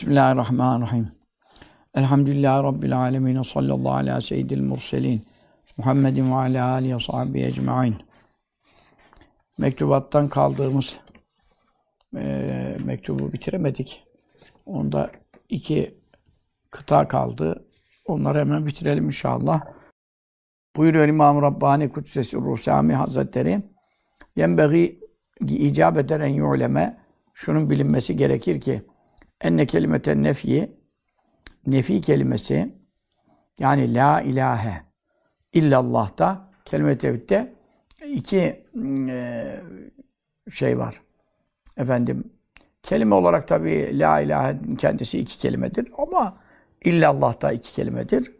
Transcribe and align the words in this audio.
Bismillahirrahmanirrahim. 0.00 1.12
Elhamdülillahi 1.94 2.64
Rabbil 2.64 2.98
alemin. 2.98 3.42
Sallallahu 3.42 3.92
ala 3.92 4.20
seyyidil 4.20 4.62
murselin. 4.62 5.26
Muhammedin 5.76 6.30
ve 6.30 6.34
ala 6.34 6.70
alihi 6.70 7.34
ve 7.34 7.42
ecma'in. 7.42 7.96
Mektubattan 9.58 10.28
kaldığımız 10.28 10.98
e, 12.16 12.76
mektubu 12.84 13.32
bitiremedik. 13.32 14.02
Onda 14.66 15.10
iki 15.48 15.94
kıta 16.70 17.08
kaldı. 17.08 17.66
Onları 18.06 18.38
hemen 18.38 18.66
bitirelim 18.66 19.04
inşallah. 19.04 19.60
Buyuruyor 20.76 21.08
İmam 21.08 21.42
Rabbani 21.42 21.88
Kudsesi 21.88 22.36
Ruhsami 22.36 22.94
Hazretleri. 22.94 23.62
Yenbeği 24.36 25.00
icap 25.48 25.96
eder 25.96 26.20
yu'leme. 26.20 27.00
Şunun 27.34 27.70
bilinmesi 27.70 28.16
gerekir 28.16 28.60
ki 28.60 28.82
enne 29.40 29.66
kelimeten 29.66 30.22
nefi 30.22 30.70
nefi 31.66 32.00
kelimesi 32.00 32.74
yani 33.60 33.94
la 33.94 34.20
ilahe 34.20 34.82
illallah'ta 35.52 36.50
kelime 36.64 36.98
tevhidde 36.98 37.54
iki 38.06 38.64
e, 39.08 39.60
şey 40.50 40.78
var. 40.78 41.00
Efendim 41.76 42.24
kelime 42.82 43.14
olarak 43.14 43.48
tabi 43.48 43.98
la 43.98 44.20
ilahe 44.20 44.56
kendisi 44.78 45.18
iki 45.18 45.38
kelimedir 45.38 45.92
ama 45.98 46.36
illallah 46.84 47.42
da 47.42 47.52
iki 47.52 47.74
kelimedir. 47.74 48.32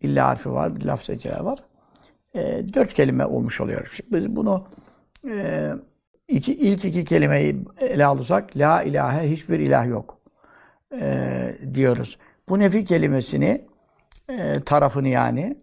İlla 0.00 0.26
harfi 0.26 0.52
var, 0.52 0.76
bir 0.76 0.84
laf 0.84 1.02
seçeneği 1.02 1.44
var. 1.44 1.58
E, 2.34 2.64
dört 2.74 2.92
kelime 2.92 3.26
olmuş 3.26 3.60
oluyor. 3.60 3.90
Şimdi 3.92 4.16
biz 4.16 4.36
bunu 4.36 4.66
e, 5.30 5.68
iki, 6.28 6.54
ilk 6.54 6.84
iki 6.84 7.04
kelimeyi 7.04 7.64
ele 7.80 8.06
alırsak 8.06 8.56
la 8.56 8.82
ilahe 8.82 9.30
hiçbir 9.30 9.58
ilah 9.58 9.86
yok 9.86 10.17
e, 10.94 11.58
diyoruz. 11.74 12.18
Bu 12.48 12.58
nefi 12.58 12.84
kelimesini 12.84 13.64
e, 14.28 14.60
tarafını 14.60 15.08
yani 15.08 15.58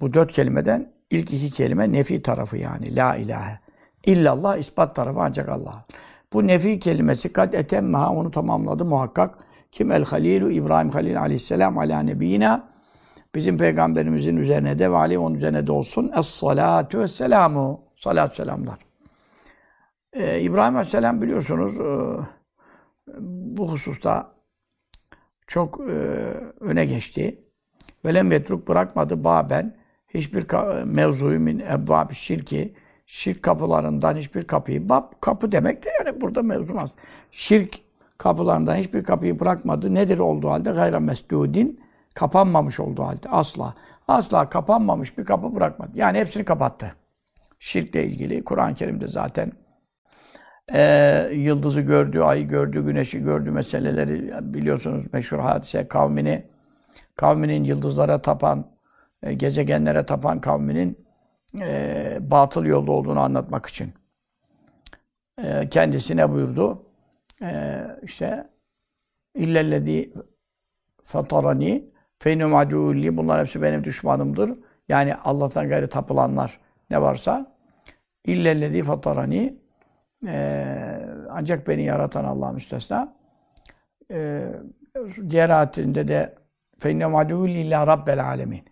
bu 0.00 0.14
dört 0.14 0.32
kelimeden 0.32 0.92
ilk 1.10 1.32
iki 1.32 1.50
kelime 1.50 1.92
nefi 1.92 2.22
tarafı 2.22 2.56
yani 2.56 2.96
la 2.96 3.16
ilahe. 3.16 3.58
İllallah 4.06 4.56
ispat 4.56 4.96
tarafı 4.96 5.20
ancak 5.20 5.48
Allah. 5.48 5.86
Bu 6.32 6.46
nefi 6.46 6.78
kelimesi 6.78 7.32
kad 7.32 7.52
etemmeha 7.52 8.10
onu 8.10 8.30
tamamladı 8.30 8.84
muhakkak. 8.84 9.38
Kim 9.72 9.92
el 9.92 10.04
halilu 10.04 10.50
İbrahim 10.50 10.90
Halil 10.90 11.20
aleyhisselam 11.20 11.78
ala 11.78 12.00
nebiyina 12.00 12.68
bizim 13.34 13.58
peygamberimizin 13.58 14.36
üzerine 14.36 14.78
de 14.78 14.92
ve 14.92 14.96
aleyhi 14.96 15.18
onun 15.18 15.34
üzerine 15.34 15.66
de 15.66 15.72
olsun. 15.72 16.12
Es 16.18 16.26
salatu 16.26 17.00
ve 17.00 17.08
selamu. 17.08 17.84
Salat 17.96 18.36
selamlar. 18.36 18.78
Ee, 20.12 20.40
İbrahim 20.40 20.76
aleyhisselam 20.76 21.22
biliyorsunuz 21.22 21.76
e, 21.76 21.86
bu 23.18 23.72
hususta 23.72 24.32
çok 25.46 25.80
e, 25.80 25.92
öne 26.60 26.86
geçti. 26.86 27.40
Velem 28.04 28.32
yetruk 28.32 28.68
bırakmadı 28.68 29.24
baben 29.24 29.76
hiçbir 30.08 30.46
mevzuyu 30.84 31.40
min 31.40 31.58
ebbab 31.58 32.12
şirki 32.12 32.74
şirk 33.06 33.42
kapılarından 33.42 34.16
hiçbir 34.16 34.44
kapıyı 34.44 34.88
bab 34.88 35.12
kapı 35.20 35.52
demek 35.52 35.84
de 35.84 35.90
yani 35.98 36.20
burada 36.20 36.42
mevzu. 36.42 36.74
Şirk 37.30 37.80
kapılarından 38.18 38.76
hiçbir 38.76 39.04
kapıyı 39.04 39.40
bırakmadı. 39.40 39.94
Nedir 39.94 40.18
olduğu 40.18 40.50
halde 40.50 40.70
gayra 40.70 41.00
mesdudin 41.00 41.80
kapanmamış 42.14 42.80
olduğu 42.80 43.02
halde 43.02 43.28
asla 43.28 43.74
asla 44.08 44.48
kapanmamış 44.48 45.18
bir 45.18 45.24
kapı 45.24 45.54
bırakmadı. 45.54 45.90
Yani 45.94 46.18
hepsini 46.18 46.44
kapattı. 46.44 46.94
Şirkle 47.58 48.04
ilgili 48.04 48.44
Kur'an-ı 48.44 48.74
Kerim'de 48.74 49.06
zaten 49.06 49.52
e, 50.72 51.30
yıldızı 51.32 51.80
gördü, 51.80 52.20
ayı 52.20 52.48
gördü, 52.48 52.84
güneşi 52.84 53.20
gördü 53.20 53.50
meseleleri 53.50 54.32
biliyorsunuz 54.54 55.04
meşhur 55.12 55.38
hadise 55.38 55.88
kavmini 55.88 56.44
kavminin 57.16 57.64
yıldızlara 57.64 58.22
tapan, 58.22 58.66
e, 59.22 59.34
gezegenlere 59.34 60.06
tapan 60.06 60.40
kavminin 60.40 61.06
e, 61.60 62.18
batıl 62.20 62.64
yolda 62.64 62.92
olduğunu 62.92 63.20
anlatmak 63.20 63.66
için. 63.66 63.92
E, 65.42 65.68
kendisine 65.68 66.30
buyurdu. 66.30 66.82
E, 67.42 67.80
işte 68.02 68.48
illellezî 69.34 70.12
fatarani 71.02 71.90
feynum 72.18 72.52
adûlli 72.52 73.16
bunlar 73.16 73.40
hepsi 73.40 73.62
benim 73.62 73.84
düşmanımdır. 73.84 74.58
Yani 74.88 75.14
Allah'tan 75.14 75.68
gayrı 75.68 75.88
tapılanlar 75.88 76.60
ne 76.90 77.02
varsa 77.02 77.56
illellezî 78.24 78.82
fatarani 78.82 79.63
ee, 80.27 80.99
ancak 81.29 81.67
beni 81.67 81.83
yaratan 81.83 82.23
Allah 82.23 82.51
müstesna. 82.51 83.13
Ee, 84.11 84.51
diğer 85.29 85.49
ayetinde 85.49 86.07
de 86.07 86.35
فَاِنَّ 86.79 87.03
مَعْدُوُ 87.03 87.47
لِلّٰهِ 87.47 87.81
رَبَّ 87.93 88.07
الْعَالَمِينَ 88.15 88.63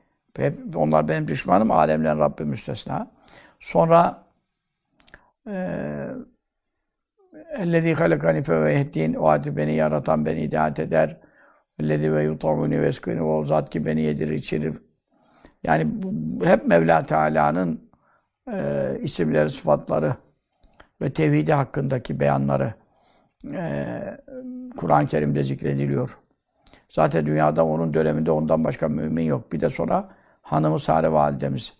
Onlar 0.75 1.07
benim 1.07 1.27
düşmanım, 1.27 1.71
alemlerin 1.71 2.19
Rabbi 2.19 2.45
müstesna. 2.45 3.11
Sonra 3.59 4.23
اَلَّذ۪ي 7.63 7.93
خَلَقَنِ 7.93 8.43
فَوَيْهَدِّينَ 8.43 9.17
O 9.17 9.27
ayeti 9.27 9.57
beni 9.57 9.73
yaratan, 9.73 10.25
beni 10.25 10.41
hidayet 10.41 10.79
eder. 10.79 11.17
اَلَّذ۪ي 11.79 12.09
وَيُطَعُونِ 12.15 12.73
وَيَسْكُونِ 12.73 13.19
O 13.21 13.43
zat 13.43 13.69
ki 13.69 13.85
beni 13.85 14.01
yedirir, 14.01 14.33
içirir. 14.33 14.77
Yani 15.63 16.03
bu, 16.03 16.45
hep 16.45 16.67
Mevla 16.67 17.05
Teala'nın 17.05 17.89
e, 18.53 18.91
isimleri, 19.01 19.49
sıfatları 19.49 20.15
ve 21.02 21.12
tevhidi 21.12 21.52
hakkındaki 21.52 22.20
beyanları 22.20 22.74
e, 23.52 23.86
Kur'an-ı 24.76 25.06
Kerim'de 25.06 25.42
zikrediliyor. 25.42 26.18
Zaten 26.88 27.26
dünyada 27.26 27.66
onun 27.66 27.94
döneminde 27.94 28.30
ondan 28.30 28.64
başka 28.64 28.88
mümin 28.88 29.24
yok. 29.24 29.52
Bir 29.52 29.60
de 29.60 29.68
sonra 29.68 30.08
hanımı 30.42 30.78
Sare 30.78 31.12
validemiz 31.12 31.74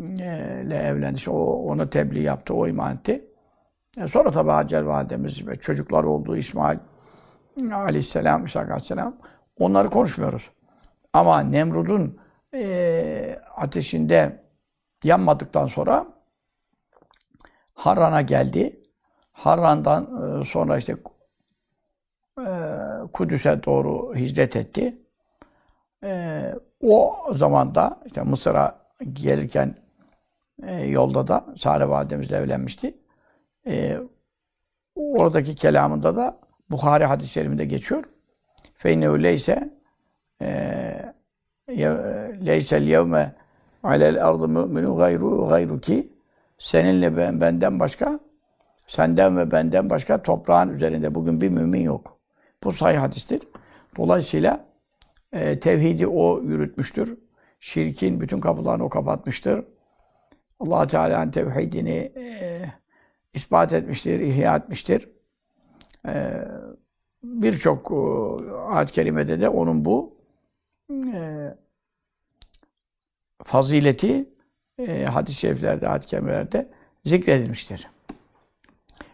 e, 0.00 0.62
ile 0.66 0.76
evlendi. 0.76 1.16
İşte 1.16 1.30
o 1.30 1.44
ona 1.44 1.90
tebliğ 1.90 2.22
yaptı, 2.22 2.54
o 2.54 2.66
iman 2.66 2.94
etti. 2.94 3.24
E 3.96 4.06
sonra 4.08 4.30
tabi 4.30 4.50
Hacer 4.50 4.82
validemiz 4.82 5.46
ve 5.46 5.56
çocuklar 5.56 6.04
olduğu 6.04 6.36
İsmail 6.36 6.78
aleyhisselam, 7.72 8.44
İsa 8.44 8.60
aleyhisselam 8.60 9.16
onları 9.58 9.90
konuşmuyoruz. 9.90 10.50
Ama 11.12 11.40
Nemrud'un 11.40 12.18
e, 12.54 13.38
ateşinde 13.56 14.42
yanmadıktan 15.04 15.66
sonra 15.66 16.06
Harran'a 17.78 18.22
geldi. 18.22 18.80
Harran'dan 19.32 20.02
e, 20.40 20.44
sonra 20.44 20.76
işte 20.76 20.96
e, 22.38 22.46
Kudüs'e 23.12 23.64
doğru 23.64 24.14
hicret 24.16 24.56
etti. 24.56 24.98
E, 26.04 26.42
o 26.80 27.14
zaman 27.32 27.74
da 27.74 28.00
işte 28.06 28.22
Mısır'a 28.22 28.78
gelirken 29.12 29.74
yolda 30.86 31.28
da 31.28 31.46
Sare 31.56 31.88
validemizle 31.88 32.36
evlenmişti. 32.36 32.98
Oradaki 34.96 35.54
kelamında 35.54 36.16
da 36.16 36.38
Bukhari 36.70 37.04
hadis-i 37.04 37.30
şerifinde 37.30 37.64
geçiyor. 37.64 38.04
Feynehu 38.74 39.22
leyse 39.22 39.70
leysel 42.46 42.82
yevme 42.82 43.34
alel 43.82 44.26
ardı 44.26 44.48
mü'minu 44.48 44.96
gayru 44.96 45.48
gayruki 45.48 46.17
Seninle 46.58 47.16
ben, 47.16 47.40
benden 47.40 47.80
başka, 47.80 48.20
senden 48.86 49.36
ve 49.36 49.50
benden 49.50 49.90
başka 49.90 50.22
toprağın 50.22 50.68
üzerinde 50.68 51.14
bugün 51.14 51.40
bir 51.40 51.48
mümin 51.48 51.80
yok. 51.80 52.18
Bu 52.64 52.72
sahih 52.72 52.98
hadistir. 52.98 53.42
Dolayısıyla 53.96 54.64
e, 55.32 55.60
tevhidi 55.60 56.06
o 56.06 56.42
yürütmüştür. 56.42 57.18
Şirkin 57.60 58.20
bütün 58.20 58.40
kapılarını 58.40 58.84
o 58.84 58.88
kapatmıştır. 58.88 59.64
allah 60.60 60.86
Teala'nın 60.86 61.30
tevhidini 61.30 62.12
e, 62.16 62.62
ispat 63.34 63.72
etmiştir, 63.72 64.20
ihya 64.20 64.56
etmiştir. 64.56 65.08
E, 66.06 66.44
Birçok 67.22 67.90
e, 67.90 67.94
ayet-i 68.52 68.92
kerimede 68.92 69.40
de 69.40 69.48
onun 69.48 69.84
bu 69.84 70.16
e, 71.14 71.54
fazileti 73.44 74.28
e, 74.78 75.04
hadis-i 75.04 75.38
şeriflerde, 75.38 75.86
hadis-i 75.86 76.10
kerimelerde 76.10 76.68
zikredilmiştir. 77.04 77.88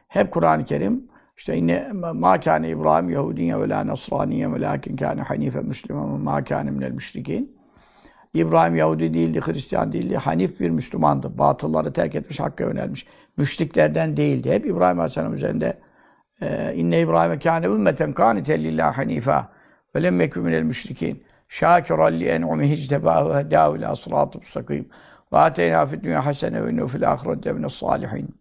Hep 0.08 0.30
Kur'an-ı 0.30 0.64
Kerim 0.64 1.08
işte 1.36 1.56
inne 1.56 1.92
ma 1.92 2.40
kana 2.40 2.66
İbrahim 2.66 3.10
Yahudiyye 3.10 3.60
ve 3.60 3.68
la 3.68 3.86
Nasraniyye 3.86 4.52
ve 4.52 4.60
lakin 4.60 4.96
kana 4.96 5.30
hanife 5.30 5.60
Müslüman 5.60 6.20
ma 6.20 6.44
kana 6.44 6.70
minel 6.70 6.90
müşrikin. 6.90 7.56
İbrahim 8.34 8.76
Yahudi 8.76 9.14
değildi, 9.14 9.40
Hristiyan 9.44 9.92
değildi. 9.92 10.16
Hanif 10.16 10.60
bir 10.60 10.70
Müslümandı. 10.70 11.38
Batılları 11.38 11.92
terk 11.92 12.14
etmiş, 12.14 12.40
hakka 12.40 12.64
yönelmiş. 12.64 13.06
Müşriklerden 13.36 14.16
değildi. 14.16 14.52
Hep 14.52 14.66
İbrahim 14.66 14.98
Aleyhisselam 14.98 15.34
üzerinde 15.34 15.74
e, 16.40 16.74
inne 16.74 17.00
İbrahim 17.00 17.38
kâne 17.38 17.66
ümmeten 17.66 18.12
kâniten 18.12 18.64
lillâh 18.64 18.98
hanifa 18.98 19.52
ve 19.94 20.02
lem 20.02 20.20
yekû 20.20 20.40
minel 20.40 20.62
müşrikin. 20.62 21.24
Şâkiran 21.48 22.12
li 22.12 22.24
en'umihi 22.24 22.74
ictebâhu 22.74 23.36
hedâhu 23.36 23.76
ilâ 23.76 23.96
sırâtı 23.96 24.38
müstakim. 24.38 24.88
Ve 25.34 25.38
ateyna 25.38 25.86
fid 25.86 26.04
dünya 26.04 26.26
hasene 26.26 26.64
ve 26.64 26.70
innehu 26.70 26.88
fil 26.88 27.12
ahirette 27.12 27.52
mine 27.52 27.68
salihin. 27.68 28.34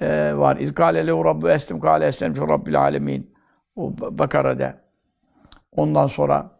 Ee, 0.00 0.32
var. 0.36 0.56
İz 0.56 0.74
kâle 0.74 1.06
lehu 1.06 1.24
rabbu 1.24 1.50
eslim 1.50 1.80
kâle 1.80 2.06
eslemtu 2.06 2.48
rabbil 2.48 2.80
alemin. 2.80 3.34
O 3.76 3.92
Bakara'da. 3.98 4.78
Ondan 5.72 6.06
sonra 6.06 6.50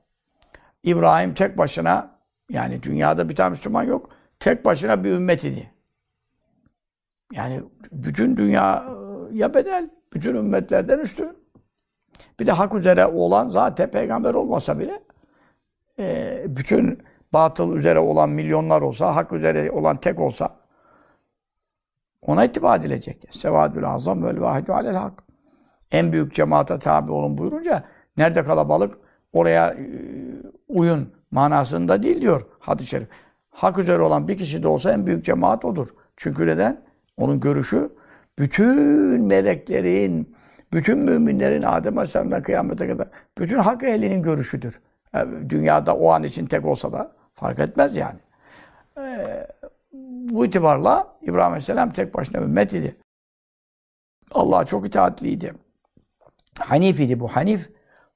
İbrahim 0.83 1.35
tek 1.35 1.59
başına 1.59 2.19
yani 2.51 2.83
dünyada 2.83 3.29
bir 3.29 3.37
tane 3.37 3.51
Müslüman 3.51 3.83
yok. 3.83 4.11
Tek 4.41 4.65
başına 4.65 5.05
bir 5.05 5.11
ümmet 5.11 5.45
idi. 5.45 5.71
Yani 7.33 7.63
bütün 7.93 8.37
dünyaya 8.37 9.55
bedel. 9.55 9.91
Bütün 10.13 10.35
ümmetlerden 10.35 10.99
üstün. 10.99 11.39
Bir 12.41 12.47
de 12.47 12.53
hak 12.53 12.75
üzere 12.75 13.07
olan 13.07 13.49
zaten 13.49 13.91
peygamber 13.91 14.35
olmasa 14.35 14.79
bile 14.79 15.01
e, 15.99 16.45
bütün 16.49 17.03
batıl 17.37 17.77
üzere 17.77 17.99
olan 17.99 18.29
milyonlar 18.29 18.83
olsa, 18.83 19.17
hak 19.17 19.33
üzere 19.33 19.71
olan 19.71 19.97
tek 19.97 20.21
olsa 20.21 20.57
ona 22.23 22.45
ittiba 22.45 22.77
edilecek. 22.77 23.27
Sevadül 23.31 23.85
azam 23.85 24.25
vel 24.25 24.41
vahidü 24.41 24.73
alel 24.73 24.95
hak. 24.95 25.23
En 25.93 26.13
büyük 26.13 26.35
cemaate 26.35 26.79
tabi 26.79 27.13
olun 27.13 27.39
buyurunca 27.39 27.85
nerede 28.17 28.45
kalabalık 28.45 28.95
oraya 29.33 29.71
e, 29.71 29.87
uyun 30.69 31.13
manasında 31.31 32.03
değil 32.03 32.23
diyor 32.23 32.47
hadis-i 32.59 32.89
şerif. 32.89 33.09
Hak 33.51 33.79
üzere 33.79 34.03
olan 34.03 34.29
bir 34.29 34.39
kişi 34.39 34.63
de 34.63 34.69
olsa 34.69 34.93
en 34.93 35.07
büyük 35.07 35.25
cemaat 35.25 35.65
odur. 35.65 35.89
Çünkü 36.17 36.47
neden? 36.47 36.81
Onun 37.17 37.41
görüşü 37.41 37.91
bütün 38.39 39.23
meleklerin, 39.25 40.37
bütün 40.73 40.99
müminlerin 40.99 41.63
Adem 41.63 41.99
Aleyhisselam'dan 41.99 42.43
kıyamete 42.43 42.89
kadar 42.89 43.09
bütün 43.39 43.59
hak 43.59 43.83
ehlinin 43.83 44.23
görüşüdür. 44.23 44.81
Yani 45.15 45.51
dünyada 45.51 45.97
o 45.97 46.11
an 46.11 46.23
için 46.23 46.47
tek 46.47 46.65
olsa 46.65 46.93
da 46.93 47.16
fark 47.37 47.59
etmez 47.59 47.97
yani. 47.97 48.19
Ee, 48.99 49.47
bu 50.31 50.47
itibarla 50.47 51.17
İbrahim 51.23 51.47
Aleyhisselam 51.47 51.93
tek 51.93 52.15
başına 52.15 52.43
ümmet 52.43 52.73
idi. 52.75 52.97
Allah'a 54.31 54.65
çok 54.65 54.87
itaatliydi. 54.87 55.55
Hanif 56.59 57.01
idi 57.01 57.21
bu. 57.21 57.29
Hanif 57.29 57.71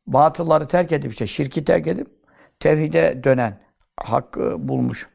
batılları 0.06 0.68
terk 0.68 0.92
edip 0.92 1.12
işte 1.12 1.26
şirki 1.26 1.64
terk 1.64 1.86
edip 1.86 2.08
tevhide 2.60 3.24
dönen 3.24 3.58
hakkı 3.96 4.68
bulmuş. 4.68 5.08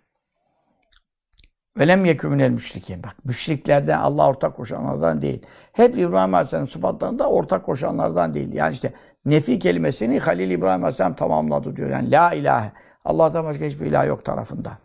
Velem 1.77 2.05
yekûmünel 2.05 2.49
müşrikin. 2.49 3.03
Bak 3.03 3.25
müşriklerden 3.25 3.97
Allah 3.99 4.27
ortak 4.27 4.55
koşanlardan 4.55 5.21
değil. 5.21 5.45
Hep 5.71 5.97
İbrahim 5.97 6.33
Aleyhisselam 6.33 6.67
sıfatlarında 6.67 7.29
ortak 7.29 7.65
koşanlardan 7.65 8.33
değil. 8.33 8.53
Yani 8.53 8.73
işte 8.73 8.93
nefi 9.25 9.59
kelimesini 9.59 10.19
Halil 10.19 10.51
İbrahim 10.51 10.83
Aleyhisselam 10.83 11.15
tamamladı 11.15 11.75
diyor. 11.75 11.89
Yani 11.89 12.11
la 12.11 12.33
ilahe. 12.33 12.71
Allah'tan 13.05 13.45
başka 13.45 13.65
hiçbir 13.65 13.85
ilah 13.85 14.07
yok 14.07 14.25
tarafında. 14.25 14.77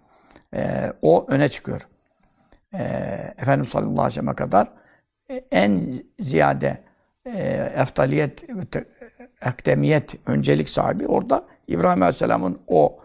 Ee, 0.55 0.93
o 1.03 1.27
öne 1.29 1.49
çıkıyor. 1.49 1.89
Ee, 2.75 3.35
Efendimiz 3.39 3.69
sallallahu 3.69 3.91
aleyhi 3.91 4.07
ve 4.07 4.11
sellem'e 4.11 4.35
kadar 4.35 4.69
e, 5.31 5.45
en 5.51 6.03
ziyade 6.21 6.79
e, 7.27 7.39
eftaliyet, 7.77 8.45
ekdemiyet, 9.43 10.29
öncelik 10.29 10.71
sahibi 10.71 11.07
orada 11.07 11.45
İbrahim 11.69 12.03
Aleyhisselam'ın 12.03 12.59
o 12.67 13.01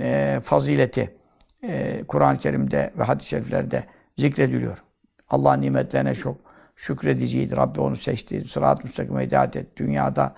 e, 0.00 0.40
fazileti 0.42 1.16
e, 1.62 2.04
Kur'an-ı 2.08 2.38
Kerim'de 2.38 2.92
ve 2.98 3.02
hadis-i 3.02 3.28
şeriflerde 3.28 3.84
zikrediliyor. 4.18 4.82
Allah'ın 5.28 5.60
nimetlerine 5.60 6.14
çok 6.14 6.36
şükrediciydi. 6.76 7.56
Rabbi 7.56 7.80
onu 7.80 7.96
seçti. 7.96 8.48
Sırat-ı 8.48 8.82
müstakime 8.82 9.26
hidayet 9.26 9.56
et. 9.56 9.76
Dünyada 9.76 10.34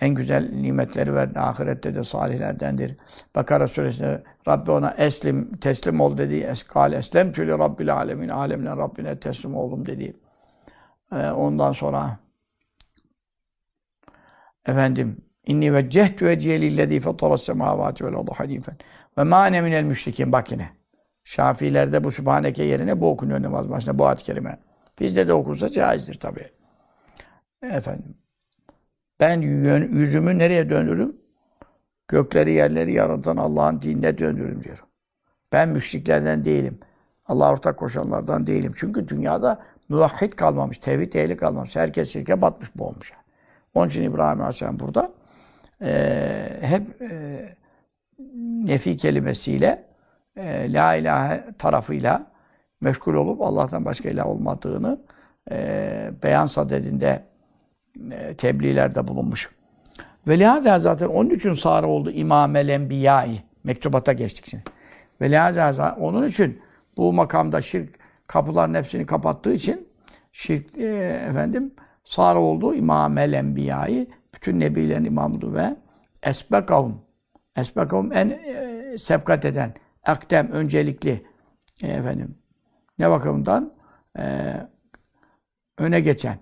en 0.00 0.14
güzel 0.14 0.50
nimetleri 0.52 1.14
verdi. 1.14 1.38
Ahirette 1.38 1.94
de 1.94 2.04
salihlerdendir. 2.04 2.96
Bakara 3.34 3.68
suresinde 3.68 4.22
Rabbi 4.48 4.70
ona 4.70 4.90
eslim, 4.90 5.56
teslim 5.56 6.00
ol 6.00 6.18
dedi. 6.18 6.34
Eskal 6.34 6.92
eslem 6.92 7.32
tülü 7.32 7.58
Rabbil 7.58 7.94
alemin. 7.94 8.28
Alemine 8.28 8.70
Rabbine 8.70 9.20
teslim 9.20 9.56
oldum 9.56 9.86
dedi. 9.86 10.16
Ee, 11.12 11.30
ondan 11.30 11.72
sonra 11.72 12.18
efendim 14.66 15.16
inni 15.46 15.74
veccehtu 15.74 16.24
veciye 16.24 16.60
lillezî 16.60 17.00
fetaras 17.00 17.42
semâvâti 17.42 18.04
vel 18.04 18.14
ardı 18.14 18.30
hanifen 18.36 18.76
ve 19.18 19.24
mâ 19.24 19.48
ene 19.48 19.60
minel 19.60 19.82
müşrikin. 19.82 20.32
Bak 20.32 20.52
yine. 20.52 20.70
Şafilerde 21.24 22.04
bu 22.04 22.10
Sübhaneke 22.10 22.62
yerine 22.64 23.00
bu 23.00 23.10
okunuyor 23.10 23.42
namaz 23.42 23.70
başında 23.70 23.98
bu 23.98 24.06
ayet-i 24.06 24.24
kerime. 24.24 24.58
Bizde 25.00 25.28
de 25.28 25.32
okursa 25.32 25.68
caizdir 25.68 26.20
tabi. 26.20 26.40
Efendim. 27.62 28.23
Ben 29.24 29.40
yüzümü 29.92 30.38
nereye 30.38 30.70
döndürürüm? 30.70 31.16
Gökleri 32.08 32.52
yerleri 32.52 32.92
yaratan 32.92 33.36
Allah'ın 33.36 33.82
dinine 33.82 34.18
döndürürüm 34.18 34.64
diyor. 34.64 34.84
Ben 35.52 35.68
müşriklerden 35.68 36.44
değilim. 36.44 36.78
Allah 37.26 37.52
ortak 37.52 37.76
koşanlardan 37.76 38.46
değilim. 38.46 38.72
Çünkü 38.76 39.08
dünyada 39.08 39.62
muvahhid 39.88 40.32
kalmamış, 40.32 40.78
tevhid 40.78 41.12
ehli 41.12 41.36
kalmamış. 41.36 41.76
Herkes 41.76 42.12
şirke 42.12 42.42
batmış, 42.42 42.70
bu 42.74 42.86
olmuş. 42.86 43.10
Yani. 43.10 43.22
Onun 43.74 43.88
için 43.88 44.02
İbrahim 44.02 44.40
Aleyhisselam 44.40 44.78
burada 44.78 45.12
e, 45.82 46.58
hep 46.60 47.02
e, 47.02 47.08
nefi 48.64 48.96
kelimesiyle 48.96 49.84
e, 50.36 50.72
la 50.72 50.94
ilahe 50.94 51.44
tarafıyla 51.58 52.26
meşgul 52.80 53.14
olup 53.14 53.40
Allah'tan 53.40 53.84
başka 53.84 54.08
ilah 54.08 54.26
olmadığını 54.26 55.00
e, 55.50 56.10
beyan 56.22 56.46
sadedinde 56.46 57.33
tebliğlerde 58.38 59.08
bulunmuş. 59.08 59.50
Ve 60.28 60.38
lihaza 60.38 60.78
zaten 60.78 61.06
onun 61.06 61.30
için 61.30 61.52
sağır 61.52 61.84
oldu 61.84 62.10
İmamel 62.10 62.68
Enbiyai. 62.68 63.42
Mektubata 63.64 64.12
geçtik 64.12 64.46
şimdi. 64.46 64.64
Ve 65.20 65.30
lihaza 65.30 65.96
onun 66.00 66.26
için 66.26 66.60
bu 66.96 67.12
makamda 67.12 67.60
şirk 67.60 67.98
kapıların 68.26 68.74
hepsini 68.74 69.06
kapattığı 69.06 69.52
için 69.52 69.88
şirk 70.32 70.78
e, 70.78 70.84
efendim 71.28 71.74
sağır 72.04 72.36
oldu 72.36 72.74
İmamel 72.74 73.32
Enbiyai. 73.32 74.08
Bütün 74.34 74.60
nebilerin 74.60 75.04
imamıdır 75.04 75.54
ve 75.54 75.76
esbekavum. 76.22 77.00
Esbekavum 77.56 78.12
en 78.12 78.30
e, 78.30 78.98
sebkat 78.98 79.44
eden, 79.44 79.74
akdem, 80.04 80.50
öncelikli 80.50 81.22
e, 81.82 81.88
efendim 81.88 82.34
ne 82.98 83.10
bakımından 83.10 83.72
e, 84.18 84.52
öne 85.78 86.00
geçen 86.00 86.38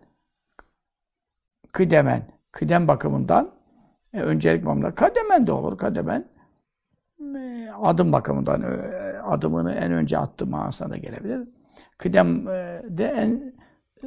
kıdemen, 1.72 2.22
kıdem 2.52 2.88
bakımından 2.88 3.50
e, 4.14 4.20
öncelik 4.20 4.66
bakımından 4.66 4.94
kademen 4.94 5.46
de 5.46 5.52
olur, 5.52 5.78
kademen 5.78 6.24
e, 7.36 7.70
adım 7.82 8.12
bakımından 8.12 8.62
e, 8.62 8.66
adımını 9.19 9.72
en 9.72 9.92
önce 9.92 10.19
attı 10.19 10.46
manasına 10.46 10.90
da 10.90 10.96
gelebilir. 10.96 11.48
Kıdem 11.98 12.48
e, 12.48 12.82
de 12.88 13.04
en 13.04 13.54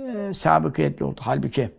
e, 0.02 0.34
sabıkiyetli 0.34 1.06
oldu. 1.06 1.20
Halbuki 1.24 1.72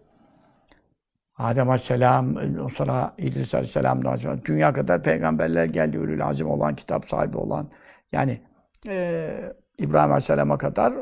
Adem 1.39 1.69
Aleyhisselam, 1.69 2.37
sonra 2.71 3.15
İdris 3.19 3.55
Aleyhisselam, 3.55 4.03
dünya 4.45 4.73
kadar 4.73 5.03
peygamberler 5.03 5.65
geldi. 5.65 5.97
Ülül 5.97 6.27
azim 6.27 6.51
olan, 6.51 6.77
kitap 6.77 7.05
sahibi 7.05 7.37
olan. 7.37 7.69
Yani 8.13 8.41
e, 8.89 9.29
İbrahim 9.79 10.11
Aleyhisselam'a 10.11 10.59
kadar 10.59 10.95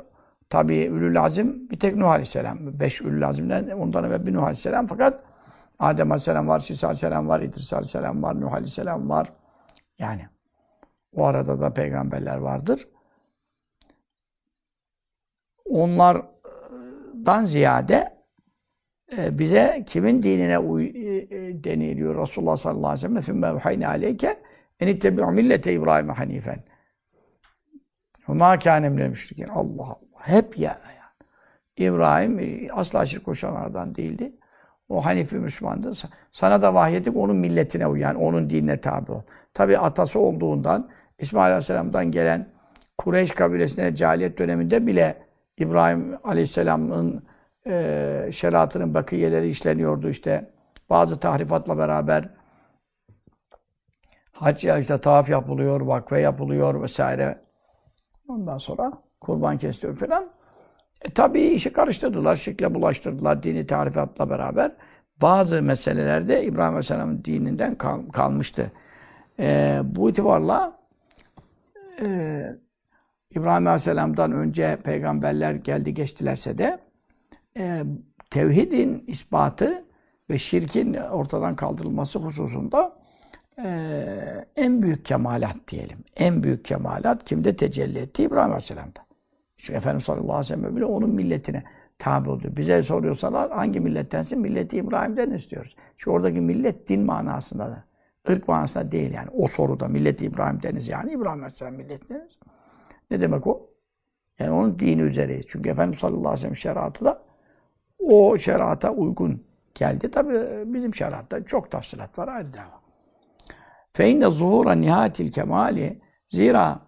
Tabi 0.55 0.87
Ülül 0.87 1.21
Azim 1.21 1.71
bir 1.71 1.79
tek 1.79 1.97
Nuh 1.97 2.09
Aleyhisselam. 2.09 2.81
Beş 2.81 3.01
Ülül 3.01 3.29
Azim'den 3.29 3.69
ondan 3.69 4.05
evvel 4.05 4.27
bir 4.27 4.35
Nuh 4.35 4.43
Aleyhisselam. 4.43 4.87
Fakat 4.87 5.23
Adem 5.79 6.13
Aleyhisselam 6.13 6.49
var, 6.49 6.61
Şisa 6.61 6.87
Aleyhisselam 6.87 7.29
var, 7.29 7.41
İdris 7.41 7.73
Aleyhisselam 7.73 8.23
var, 8.23 8.41
Nuh 8.41 8.53
Aleyhisselam 8.53 9.09
var. 9.09 9.33
Yani 9.99 10.29
o 11.17 11.25
arada 11.25 11.61
da 11.61 11.75
peygamberler 11.75 12.37
vardır. 12.37 12.89
Onlardan 15.65 17.45
ziyade 17.45 18.15
e, 19.17 19.39
bize 19.39 19.85
kimin 19.87 20.23
dinine 20.23 20.59
uy 20.59 20.87
e, 20.87 21.17
e, 21.17 21.65
deniliyor? 21.65 22.23
Resulullah 22.23 22.57
sallallahu 22.57 22.87
aleyhi 22.87 22.97
ve 22.97 23.09
sellem 23.09 23.23
sümme 23.23 23.47
evhayne 23.47 23.87
aleyke 23.87 24.43
en 24.81 24.89
ittebi'u 24.89 25.31
millete 25.31 25.73
İbrahim 25.73 26.09
hanifen. 26.09 26.65
Ve 28.29 28.33
ma 28.33 28.59
kâne 28.59 28.89
müşrikin. 28.89 29.49
Allah 29.49 29.85
Allah. 29.85 30.13
Hep 30.25 30.59
ya. 30.59 30.78
İbrahim 31.76 32.66
asla 32.73 33.07
şirk 33.07 33.25
koşanlardan 33.25 33.95
değildi. 33.95 34.33
O 34.88 35.04
Hanifi 35.04 35.37
Müslümandı. 35.37 35.93
Sana 36.33 36.62
da 36.62 36.75
vahyettik 36.75 37.16
onun 37.16 37.37
milletine 37.37 37.87
uy. 37.87 38.00
Yani 38.00 38.19
onun 38.19 38.50
dinine 38.50 38.81
tabi 38.81 39.12
ol. 39.12 39.23
Tabi 39.54 39.78
atası 39.78 40.19
olduğundan 40.19 40.88
İsmail 41.19 41.47
Aleyhisselam'dan 41.47 42.11
gelen 42.11 42.49
Kureyş 42.99 43.31
kabilesine 43.31 43.95
cahiliyet 43.95 44.38
döneminde 44.38 44.87
bile 44.87 45.16
İbrahim 45.59 46.16
Aleyhisselam'ın 46.25 47.25
e, 47.66 48.28
şeriatının 48.33 48.95
bakiyeleri 48.95 49.49
işleniyordu 49.49 50.09
işte. 50.09 50.50
Bazı 50.90 51.21
tahrifatla 51.21 51.78
beraber 51.78 52.28
hac 54.33 54.64
ya 54.64 54.78
işte 54.78 54.99
tavaf 54.99 55.31
yapılıyor, 55.31 55.81
vakfe 55.81 56.21
yapılıyor 56.21 56.83
vesaire. 56.83 57.38
Ondan 58.28 58.59
sonra 58.59 58.93
kurban 59.25 59.59
kesiyor 59.59 59.97
falan. 59.97 60.31
E, 61.02 61.11
tabii 61.11 61.43
işi 61.43 61.73
karıştırdılar, 61.73 62.37
şirkle 62.37 62.75
bulaştırdılar 62.75 63.43
dini 63.43 63.66
tarifatla 63.66 64.31
beraber. 64.31 64.73
Bazı 65.23 65.62
meselelerde 65.62 66.45
İbrahim 66.45 66.69
Aleyhisselam'ın 66.71 67.25
dininden 67.25 67.75
kal, 67.75 68.09
kalmıştı. 68.12 68.73
E, 69.38 69.81
bu 69.85 70.11
itibarla 70.11 70.78
e, 72.00 72.07
İbrahim 73.31 73.66
Aleyhisselam'dan 73.66 74.33
önce 74.33 74.78
peygamberler 74.85 75.54
geldi 75.54 75.95
geçtilerse 75.95 76.59
de 76.59 76.78
e, 77.59 77.83
tevhidin 78.31 79.04
ispatı 79.07 79.85
ve 80.31 80.38
şirkin 80.38 80.95
ortadan 80.95 81.57
kaldırılması 81.57 82.19
hususunda 82.19 82.97
e, 83.64 83.69
en 84.57 84.83
büyük 84.83 85.04
kemalat 85.04 85.57
diyelim. 85.69 85.99
En 86.16 86.43
büyük 86.43 86.64
kemalat 86.64 87.25
kimde 87.25 87.57
tecelli 87.57 87.99
etti? 87.99 88.23
İbrahim 88.23 88.50
Aleyhisselam'da. 88.50 89.04
Çünkü 89.57 89.77
Efendimiz 89.77 90.05
sallallahu 90.05 90.33
aleyhi 90.33 90.53
ve 90.53 90.57
sellem 90.57 90.77
bile 90.77 90.85
onun 90.85 91.11
milletine 91.11 91.65
tabi 91.99 92.31
oldu. 92.31 92.49
Bize 92.57 92.83
soruyorsalar 92.83 93.51
hangi 93.51 93.81
millettensin? 93.81 94.41
Milleti 94.41 94.77
İbrahim'den 94.77 95.31
istiyoruz. 95.31 95.77
Çünkü 95.99 96.11
oradaki 96.11 96.41
millet 96.41 96.89
din 96.89 97.01
manasında 97.01 97.67
da. 97.67 97.85
ırk 98.31 98.49
manasında 98.49 98.93
değil 98.93 99.15
yani. 99.15 99.29
O 99.33 99.49
soruda 99.49 99.89
milleti 99.89 100.25
İbrahim'deniz 100.25 100.89
yani. 100.89 101.13
İbrahim 101.13 101.41
Aleyhisselam 101.41 101.75
milletiniz. 101.75 102.39
Ne 103.11 103.21
demek 103.21 103.47
o? 103.47 103.71
Yani 104.39 104.51
onun 104.51 104.79
dini 104.79 105.03
üzereyiz. 105.03 105.47
Çünkü 105.49 105.71
Efendimiz 105.71 105.99
sallallahu 105.99 106.29
aleyhi 106.29 106.37
ve 106.37 106.41
sellem 106.41 106.57
şeriatı 106.57 107.05
da 107.05 107.23
o 107.99 108.39
şerata 108.39 108.91
uygun 108.91 109.45
geldi. 109.75 110.11
Tabi 110.11 110.33
bizim 110.75 110.95
şeriatta 110.95 111.45
çok 111.45 111.71
tafsilat 111.71 112.19
var. 112.19 112.29
Ayrı 112.29 112.53
dava. 112.53 112.81
Fe 113.93 114.11
inne 114.11 114.31
zuhura 114.31 114.73
nihayetil 114.73 115.31
kemali 115.31 116.01
zira 116.31 116.81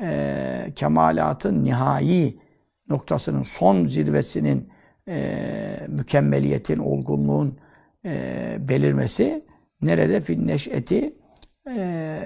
e, 0.00 0.72
kemalatın 0.74 1.64
nihai 1.64 2.38
noktasının 2.88 3.42
son 3.42 3.86
zirvesinin 3.86 4.68
e, 5.08 5.86
mükemmeliyetin, 5.88 6.78
olgunluğun 6.78 7.58
e, 8.04 8.56
belirmesi 8.60 9.44
nerede? 9.82 10.20
Fin 10.20 10.46
neş'eti 10.46 11.14
e, 11.70 12.18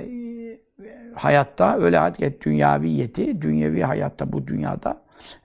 hayatta 1.14 1.76
öyle 1.76 1.96
hakikat 1.96 2.40
dünyaviyeti, 2.40 3.42
dünyevi 3.42 3.82
hayatta 3.82 4.32
bu 4.32 4.46
dünyada 4.46 5.02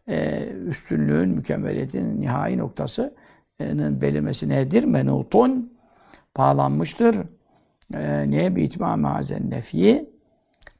e, 0.08 0.46
üstünlüğün, 0.48 1.29
mükemmeliyetin 1.29 2.22
nihai 2.22 2.58
noktasının 2.58 4.01
belirmesi 4.01 4.50
nedir? 4.50 4.84
Menutun 4.84 5.74
bağlanmıştır. 6.38 7.15
E, 7.94 8.32
neye? 8.32 8.55
Bir 8.55 8.63
itmam 8.63 9.03
nefiyi 9.50 10.14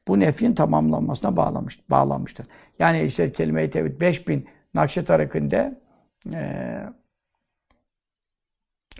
bu 0.08 0.20
nefin 0.20 0.54
tamamlanmasına 0.54 1.36
bağlamış, 1.36 1.90
bağlanmıştır. 1.90 2.46
Yani 2.78 3.02
işte 3.02 3.32
kelime-i 3.32 3.70
tevhid 3.70 4.00
5000 4.00 4.48
Nakşi 4.74 5.04
tarikinde 5.04 5.80
e, 6.32 6.82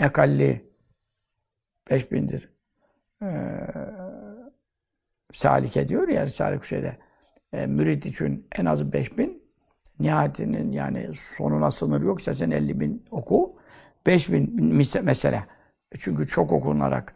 ekalli 0.00 0.70
5000'dir. 1.90 2.50
E, 3.22 3.28
salik 5.32 5.76
ediyor 5.76 6.08
ya 6.08 6.26
Risale-i 6.26 6.58
Kuşe'de. 6.58 6.96
E, 7.52 7.66
mürid 7.66 8.02
için 8.02 8.46
en 8.58 8.64
az 8.64 8.92
5000 8.92 9.42
nihayetinin 10.00 10.72
yani 10.72 11.10
sonuna 11.14 11.70
sınır 11.70 12.02
yoksa 12.02 12.34
sen 12.34 12.50
50 12.50 12.80
bin 12.80 13.04
oku. 13.10 13.56
5 14.06 14.32
bin 14.32 14.74
mesela. 15.02 15.46
Çünkü 15.98 16.26
çok 16.26 16.52
okunarak 16.52 17.14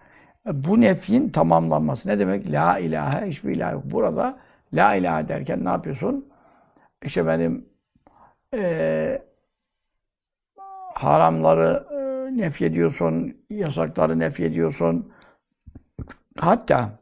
bu 0.52 0.80
nefyin 0.80 1.28
tamamlanması. 1.28 2.08
Ne 2.08 2.18
demek? 2.18 2.52
La 2.52 2.78
ilahe, 2.78 3.26
hiçbir 3.26 3.56
ilah 3.56 3.72
yok. 3.72 3.84
Burada 3.84 4.38
la 4.72 4.94
ilahe 4.94 5.28
derken 5.28 5.64
ne 5.64 5.68
yapıyorsun? 5.68 6.28
İşte 7.04 7.26
benim 7.26 7.68
e, 8.54 9.22
haramları 10.94 11.86
e, 11.90 12.00
nefyediyorsun, 12.40 13.36
yasakları 13.50 14.18
nefyediyorsun. 14.18 15.12
Hatta 16.38 16.98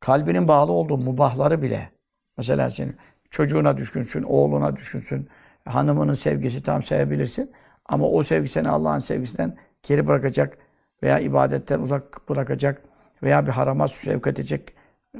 kalbinin 0.00 0.48
bağlı 0.48 0.72
olduğu 0.72 0.98
mubahları 0.98 1.62
bile 1.62 1.90
mesela 2.36 2.70
senin 2.70 2.96
çocuğuna 3.30 3.76
düşkünsün, 3.76 4.22
oğluna 4.22 4.76
düşkünsün, 4.76 5.28
hanımının 5.64 6.14
sevgisi 6.14 6.62
tam 6.62 6.82
sevebilirsin 6.82 7.52
ama 7.86 8.08
o 8.08 8.22
sevgi 8.22 8.48
seni 8.48 8.68
Allah'ın 8.68 8.98
sevgisinden 8.98 9.56
geri 9.82 10.06
bırakacak 10.06 10.58
veya 11.02 11.18
ibadetten 11.18 11.80
uzak 11.80 12.28
bırakacak 12.28 12.82
veya 13.22 13.46
bir 13.46 13.52
harama 13.52 13.88
sevk 13.88 14.26
edecek 14.26 14.74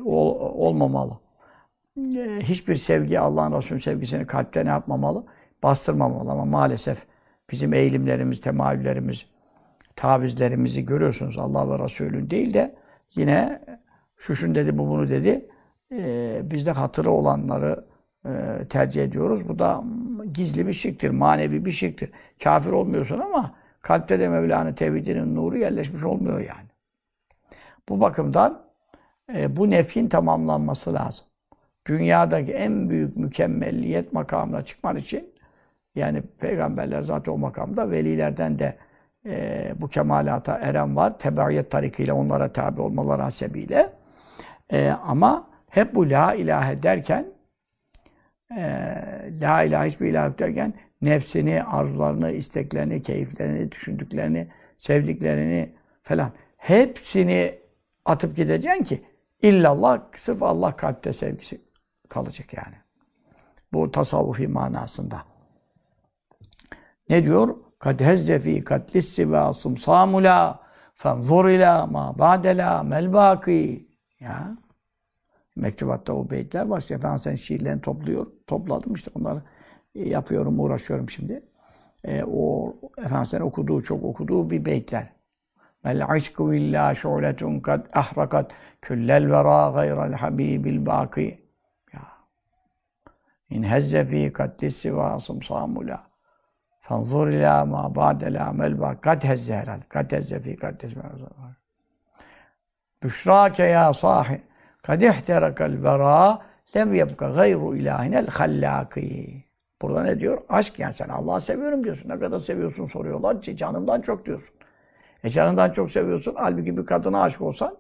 ol, 0.04 0.35
olmamalı. 0.40 1.18
Ee, 2.16 2.38
hiçbir 2.42 2.75
sevgi 2.75 3.21
Allah'ın 3.21 3.56
Resulü 3.56 3.80
sevgisini 3.80 4.25
kalpte 4.25 4.64
ne 4.64 4.68
yapmamalı? 4.68 5.25
Bastırmamalı 5.62 6.30
ama 6.30 6.45
maalesef 6.45 6.99
bizim 7.50 7.75
eğilimlerimiz, 7.75 8.40
temayüllerimiz, 8.40 9.26
tavizlerimizi 9.97 10.87
görüyorsunuz. 10.87 11.38
Allah 11.38 11.71
ve 11.71 11.85
Resulün 11.85 12.30
değil 12.30 12.54
de 12.54 12.75
yine 13.14 13.62
şu 14.16 14.37
şun 14.37 14.54
dedi, 14.54 14.78
bu 14.78 14.88
bunu 14.88 15.09
dedi. 15.09 15.49
Ee, 15.92 16.40
bizde 16.45 16.71
hatırı 16.71 17.11
olanları 17.11 17.85
e, 18.25 18.64
tercih 18.71 19.04
ediyoruz. 19.04 19.49
Bu 19.49 19.59
da 19.59 19.85
gizli 20.35 20.66
bir 20.66 20.73
şirktir, 20.73 21.11
manevi 21.11 21.64
bir 21.64 21.73
şirktir. 21.73 22.11
Kafir 22.42 22.73
olmuyorsun 22.73 23.18
ama 23.18 23.54
Kalpte 23.83 24.21
de 24.21 24.28
Mevla'nın 24.28 24.73
tevhidinin 24.73 25.37
nuru 25.37 25.59
yerleşmiş 25.59 26.04
olmuyor 26.04 26.40
yani. 26.40 26.68
Bu 27.88 28.00
bakımdan 28.00 28.62
e, 29.35 29.56
bu 29.56 29.71
nefin 29.71 30.09
tamamlanması 30.09 30.95
lazım. 30.95 31.26
Dünyadaki 31.87 32.52
en 32.52 32.90
büyük 32.90 33.16
mükemmelliyet 33.16 34.12
makamına 34.12 34.64
çıkman 34.64 34.97
için 34.97 35.35
yani 35.95 36.23
peygamberler 36.23 37.02
zaten 37.02 37.33
o 37.33 37.38
makamda 37.38 37.90
velilerden 37.90 38.59
de 38.59 38.76
e, 39.26 39.73
bu 39.76 39.88
kemalata 39.88 40.59
eren 40.59 40.97
var. 40.97 41.18
Tebaiyet 41.18 41.71
tarikiyle 41.71 42.12
onlara 42.12 42.52
tabi 42.52 42.80
olmaları 42.80 43.23
hasebiyle. 43.23 43.92
E, 44.73 44.90
ama 44.90 45.47
hep 45.71 45.95
bu 45.95 46.11
la 46.11 46.35
ilahe 46.35 46.83
derken 46.83 47.26
e, 48.56 48.62
la 49.40 49.62
ilahe 49.62 49.88
hiçbir 49.88 50.09
ilah 50.09 50.38
derken 50.38 50.75
nefsini, 51.06 51.62
arzularını, 51.62 52.30
isteklerini, 52.30 53.02
keyiflerini, 53.02 53.72
düşündüklerini, 53.72 54.48
sevdiklerini 54.76 55.75
falan 56.02 56.32
hepsini 56.56 57.58
atıp 58.04 58.36
gideceksin 58.36 58.84
ki 58.84 59.04
illallah 59.42 60.00
sırf 60.16 60.42
Allah 60.42 60.76
kalpte 60.76 61.12
sevgisi 61.12 61.60
kalacak 62.08 62.52
yani. 62.52 62.75
Bu 63.72 63.90
tasavvufi 63.90 64.48
manasında. 64.48 65.22
Ne 67.08 67.25
diyor? 67.25 67.56
Kad 67.78 68.00
hezze 68.00 68.40
fi 68.40 68.64
katlissi 68.64 69.32
ve 69.32 69.38
asım 69.38 69.76
samula 69.76 70.60
fenzur 70.94 71.48
ila 71.48 71.86
ma 71.86 72.18
ba'dela 72.18 72.82
mel 72.82 73.12
baki. 73.12 73.88
Ya. 74.20 74.56
Mektubatta 75.56 76.12
o 76.12 76.30
beytler 76.30 76.66
var. 76.66 76.78
İşte 76.78 76.94
Efendimiz 76.94 77.22
sen 77.22 77.34
şiirlerini 77.34 77.80
topluyor. 77.80 78.26
Topladım 78.46 78.94
işte 78.94 79.10
onları 79.14 79.42
yapıyorum, 80.04 80.60
uğraşıyorum 80.60 81.10
şimdi. 81.10 81.42
E, 82.04 82.24
o 82.24 82.74
Efendimiz'in 82.98 83.40
okuduğu, 83.40 83.82
çok 83.82 84.04
okuduğu 84.04 84.50
bir 84.50 84.64
beytler. 84.64 85.06
Mel 85.84 86.06
aşkı 86.06 86.54
illa 86.54 86.94
şu'letun 86.94 87.60
kad 87.60 87.86
ahrakat 87.92 88.52
küllel 88.82 89.30
vera 89.30 89.70
gayrel 89.70 90.12
habibil 90.12 90.86
baki. 90.86 91.46
İn 93.50 93.62
hezze 93.62 94.04
fi 94.04 94.32
katlis 94.32 94.76
sivasım 94.76 95.42
samula. 95.42 96.00
Fanzur 96.80 97.28
ila 97.28 97.64
ma 97.64 97.94
ba'del 97.94 98.46
amel 98.46 98.80
bak. 98.80 99.02
Kad 99.02 99.24
hezze 99.24 99.54
herhalde. 99.54 99.84
Kad 99.88 100.12
hezze 100.12 100.40
fi 100.40 100.56
katlis 100.56 100.94
Büşrake 103.02 103.62
ya 103.62 103.94
sahi. 103.94 104.42
Kad 104.82 105.02
ihterakal 105.02 105.82
vera 105.82 106.38
lem 106.76 106.94
yebka 106.94 107.28
gayru 107.28 107.76
ilahinel 107.76 108.26
hallaki. 108.26 109.45
Burada 109.83 110.02
ne 110.02 110.21
diyor? 110.21 110.42
Aşk 110.49 110.78
yani 110.78 110.95
sen 110.95 111.09
Allah'ı 111.09 111.40
seviyorum 111.40 111.85
diyorsun. 111.85 112.09
Ne 112.09 112.18
kadar 112.18 112.38
seviyorsun 112.38 112.87
soruyorlar. 112.87 113.40
Canımdan 113.40 114.00
çok 114.00 114.26
diyorsun. 114.26 114.54
E 115.25 115.30
canından 115.30 115.71
çok 115.71 115.90
seviyorsun. 115.90 116.35
Halbuki 116.38 116.76
bir 116.76 116.87
kadına 116.87 117.23
aşık 117.23 117.42
olsan 117.42 117.76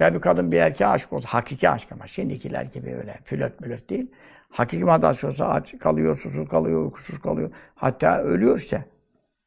veya 0.00 0.14
bir 0.14 0.20
kadın 0.20 0.52
bir 0.52 0.56
erkeğe 0.56 0.86
aşık 0.86 1.12
olsa, 1.12 1.28
hakiki 1.28 1.70
aşk 1.70 1.92
ama 1.92 2.06
şimdikiler 2.06 2.64
gibi 2.64 2.94
öyle 2.94 3.18
flört 3.24 3.60
mülört 3.60 3.90
değil. 3.90 4.10
Hakiki 4.48 4.84
manada 4.84 5.08
aşık 5.08 5.24
olsa 5.24 5.48
aç 5.48 5.78
kalıyor, 5.78 6.14
susuz 6.14 6.48
kalıyor, 6.48 6.84
uykusuz 6.84 7.18
kalıyor. 7.18 7.50
Hatta 7.74 8.18
ölüyor 8.18 8.58
işte. 8.58 8.84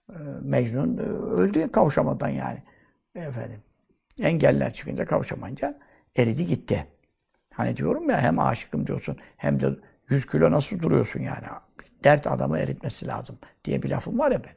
E, 0.09 0.17
Mecnun 0.41 0.97
e, 0.97 1.01
öldü 1.41 1.71
kavuşamadan 1.71 2.29
yani. 2.29 2.63
Efendim. 3.15 3.59
Engeller 4.21 4.73
çıkınca 4.73 5.05
kavuşamayınca 5.05 5.79
eridi 6.17 6.45
gitti. 6.45 6.87
Hani 7.53 7.75
diyorum 7.75 8.09
ya 8.09 8.21
hem 8.21 8.39
aşıkım 8.39 8.87
diyorsun 8.87 9.17
hem 9.37 9.61
de 9.61 9.69
100 10.09 10.25
kilo 10.25 10.51
nasıl 10.51 10.79
duruyorsun 10.79 11.19
yani? 11.19 11.45
Dert 12.03 12.27
adamı 12.27 12.59
eritmesi 12.59 13.07
lazım 13.07 13.35
diye 13.65 13.83
bir 13.83 13.89
lafım 13.89 14.19
var 14.19 14.31
ya 14.31 14.43
ben. 14.43 14.53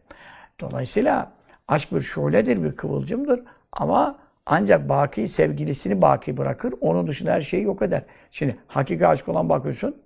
Dolayısıyla 0.61 1.33
aşk 1.69 1.93
bir 1.93 2.01
şuledir, 2.01 2.63
bir 2.63 2.73
kıvılcımdır 2.73 3.43
ama 3.73 4.19
ancak 4.47 4.89
baki 4.89 5.29
sevgilisini 5.29 6.03
baki 6.03 6.37
bırakır. 6.37 6.75
Onun 6.81 7.07
dışında 7.07 7.33
her 7.33 7.41
şeyi 7.41 7.63
yok 7.63 7.83
eder. 7.83 8.03
Şimdi 8.31 8.57
hakiki 8.67 9.07
aşk 9.07 9.29
olan 9.29 9.49
bakıyorsun. 9.49 9.97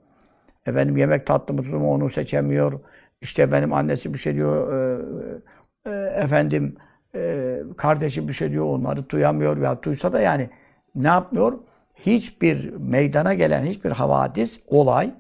Efendim 0.67 0.97
yemek 0.97 1.27
tatlı 1.27 1.55
mı 1.55 1.63
tutumu 1.63 1.95
onu 1.95 2.11
seçemiyor. 2.11 2.81
İşte 3.21 3.53
benim 3.53 3.73
annesi 3.73 4.15
bir 4.15 4.19
şey 4.19 4.35
diyor. 4.35 4.73
E, 4.73 5.91
e, 5.91 5.91
efendim 5.95 6.77
e, 7.15 7.59
kardeşi 7.77 8.29
bir 8.29 8.33
şey 8.33 8.51
diyor. 8.51 8.65
Onları 8.65 9.11
duyamıyor 9.11 9.61
veya 9.61 9.83
duysa 9.83 10.13
da 10.13 10.21
yani 10.21 10.51
ne 10.95 11.09
yapmıyor? 11.09 11.59
Hiçbir 11.95 12.71
meydana 12.71 13.35
gelen 13.35 13.65
hiçbir 13.65 13.91
havadis, 13.91 14.61
olay 14.67 15.15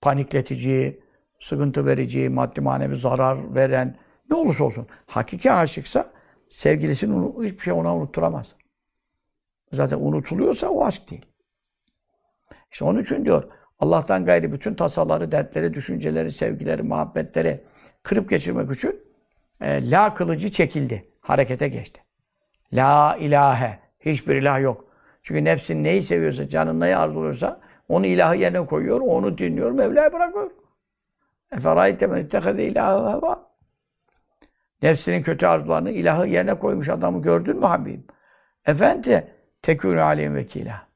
panikletici, 0.00 1.00
sıkıntı 1.42 1.86
verici, 1.86 2.28
maddi 2.28 2.60
manevi 2.60 2.96
zarar 2.96 3.54
veren 3.54 3.96
Ne 4.30 4.36
olursa 4.36 4.64
olsun. 4.64 4.86
Hakiki 5.06 5.52
aşıksa 5.52 6.10
sevgilisini 6.48 7.44
hiçbir 7.44 7.60
şey 7.60 7.72
ona 7.72 7.96
unutturamaz. 7.96 8.54
Zaten 9.72 9.98
unutuluyorsa 10.00 10.68
o 10.68 10.84
aşk 10.84 11.10
değil. 11.10 11.26
İşte 12.72 12.84
onun 12.84 13.00
için 13.00 13.24
diyor 13.24 13.44
Allah'tan 13.78 14.24
gayri 14.24 14.52
bütün 14.52 14.74
tasaları, 14.74 15.32
dertleri, 15.32 15.74
düşünceleri, 15.74 16.32
sevgileri, 16.32 16.82
muhabbetleri 16.82 17.64
kırıp 18.02 18.30
geçirmek 18.30 18.70
için 18.70 19.00
e, 19.60 19.90
la 19.90 20.14
kılıcı 20.14 20.50
çekildi. 20.50 21.10
Harekete 21.20 21.68
geçti. 21.68 22.02
La 22.72 23.16
ilahe. 23.20 23.78
Hiçbir 24.00 24.36
ilah 24.36 24.60
yok. 24.60 24.84
Çünkü 25.22 25.44
nefsin 25.44 25.84
neyi 25.84 26.02
seviyorsa, 26.02 26.48
canın 26.48 26.80
neyi 26.80 26.96
arzuluyorsa 26.96 27.60
onu 27.88 28.06
ilahı 28.06 28.36
yerine 28.36 28.66
koyuyor, 28.66 29.00
onu 29.00 29.38
dinliyor, 29.38 29.70
Mevla'yı 29.70 30.12
bırakıyor. 30.12 30.50
Eferayte 31.52 32.06
men 32.06 32.24
ittehede 32.24 32.66
ilahı 32.66 33.16
heva. 33.16 33.52
Nefsinin 34.82 35.22
kötü 35.22 35.46
arzularını 35.46 35.90
ilahı 35.90 36.26
yerine 36.26 36.58
koymuş 36.58 36.88
adamı 36.88 37.22
gördün 37.22 37.56
mü 37.56 37.66
Habibim? 37.66 38.06
Efendi 38.66 39.34
tekûnü 39.62 40.00
aleyhim 40.00 40.34
vekila. 40.34 40.86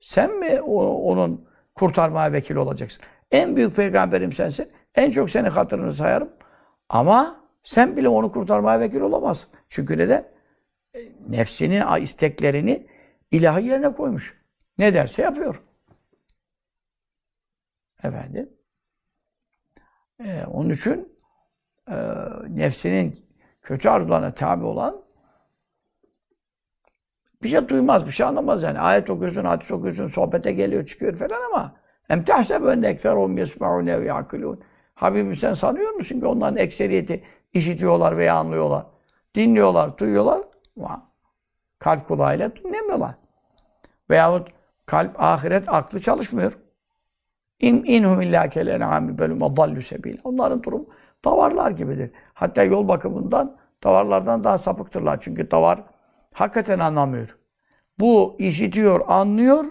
Sen 0.00 0.38
mi 0.38 0.60
onun 0.60 1.48
kurtarmaya 1.74 2.32
vekil 2.32 2.56
olacaksın? 2.56 3.02
En 3.30 3.56
büyük 3.56 3.76
peygamberim 3.76 4.32
sensin. 4.32 4.72
En 4.94 5.10
çok 5.10 5.30
senin 5.30 5.48
hatırını 5.50 5.92
sayarım. 5.92 6.30
Ama 6.88 7.40
sen 7.62 7.96
bile 7.96 8.08
onu 8.08 8.32
kurtarmaya 8.32 8.80
vekil 8.80 9.00
olamazsın. 9.00 9.50
Çünkü 9.68 9.98
neden? 9.98 10.28
E, 10.94 10.98
Nefsinin 11.28 11.82
isteklerini 12.00 12.86
ilahı 13.30 13.60
yerine 13.60 13.92
koymuş. 13.92 14.34
Ne 14.78 14.94
derse 14.94 15.22
yapıyor. 15.22 15.62
Efendim. 18.02 18.50
Ee, 20.20 20.44
onun 20.52 20.70
için 20.70 21.16
e, 21.90 21.96
nefsinin 22.48 23.26
kötü 23.62 23.88
arzularına 23.88 24.34
tabi 24.34 24.64
olan 24.64 25.04
bir 27.42 27.48
şey 27.48 27.68
duymaz, 27.68 28.06
bir 28.06 28.10
şey 28.10 28.26
anlamaz 28.26 28.62
yani. 28.62 28.78
Ayet 28.78 29.10
okuyorsun, 29.10 29.44
hadis 29.44 29.70
okuyorsun, 29.70 30.06
sohbete 30.06 30.52
geliyor, 30.52 30.86
çıkıyor 30.86 31.16
falan 31.16 31.42
ama 31.52 31.74
em 32.08 32.24
tahseb 32.24 32.64
enne 32.64 32.88
ekferhum 32.88 33.38
yesma'une 33.38 34.00
ve 34.00 34.04
yakulun. 34.04 34.60
Habibim 34.94 35.36
sen 35.36 35.52
sanıyor 35.54 35.90
musun 35.90 36.20
ki 36.20 36.26
onların 36.26 36.56
ekseriyeti 36.56 37.24
işitiyorlar 37.52 38.18
veya 38.18 38.36
anlıyorlar? 38.36 38.86
Dinliyorlar, 39.34 39.98
duyuyorlar 39.98 40.40
ama 40.76 41.10
kalp 41.78 42.08
kulağıyla 42.08 42.56
dinlemiyorlar. 42.56 43.14
Veyahut 44.10 44.48
kalp, 44.86 45.22
ahiret, 45.22 45.68
aklı 45.68 46.00
çalışmıyor. 46.00 46.52
İn 47.60 47.84
inhum 47.84 48.22
illa 48.22 48.48
kelen'ami 48.48 49.18
bölüm 49.18 49.42
adallu 49.42 49.82
sebil. 49.82 50.18
Onların 50.24 50.62
durum 50.62 50.86
davarlar 51.24 51.70
gibidir. 51.70 52.10
Hatta 52.34 52.62
yol 52.62 52.88
bakımından 52.88 53.56
davarlardan 53.84 54.44
daha 54.44 54.58
sapıktırlar. 54.58 55.20
Çünkü 55.20 55.50
davar 55.50 55.82
hakikaten 56.34 56.78
anlamıyor. 56.78 57.38
Bu 58.00 58.36
işitiyor, 58.38 59.00
anlıyor, 59.06 59.64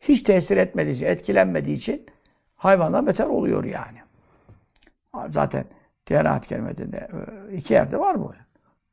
hiç 0.00 0.22
tesir 0.22 0.56
etmediği 0.56 0.94
için, 0.94 1.06
etkilenmediği 1.06 1.76
için 1.76 2.06
hayvandan 2.56 3.06
beter 3.06 3.26
oluyor 3.26 3.64
yani. 3.64 3.98
Zaten 5.28 5.64
diğer 6.06 6.26
ayet 6.26 6.46
kerimede 6.46 6.92
de 6.92 7.08
e, 7.50 7.56
iki 7.56 7.74
yerde 7.74 7.98
var 7.98 8.20
bu. 8.20 8.32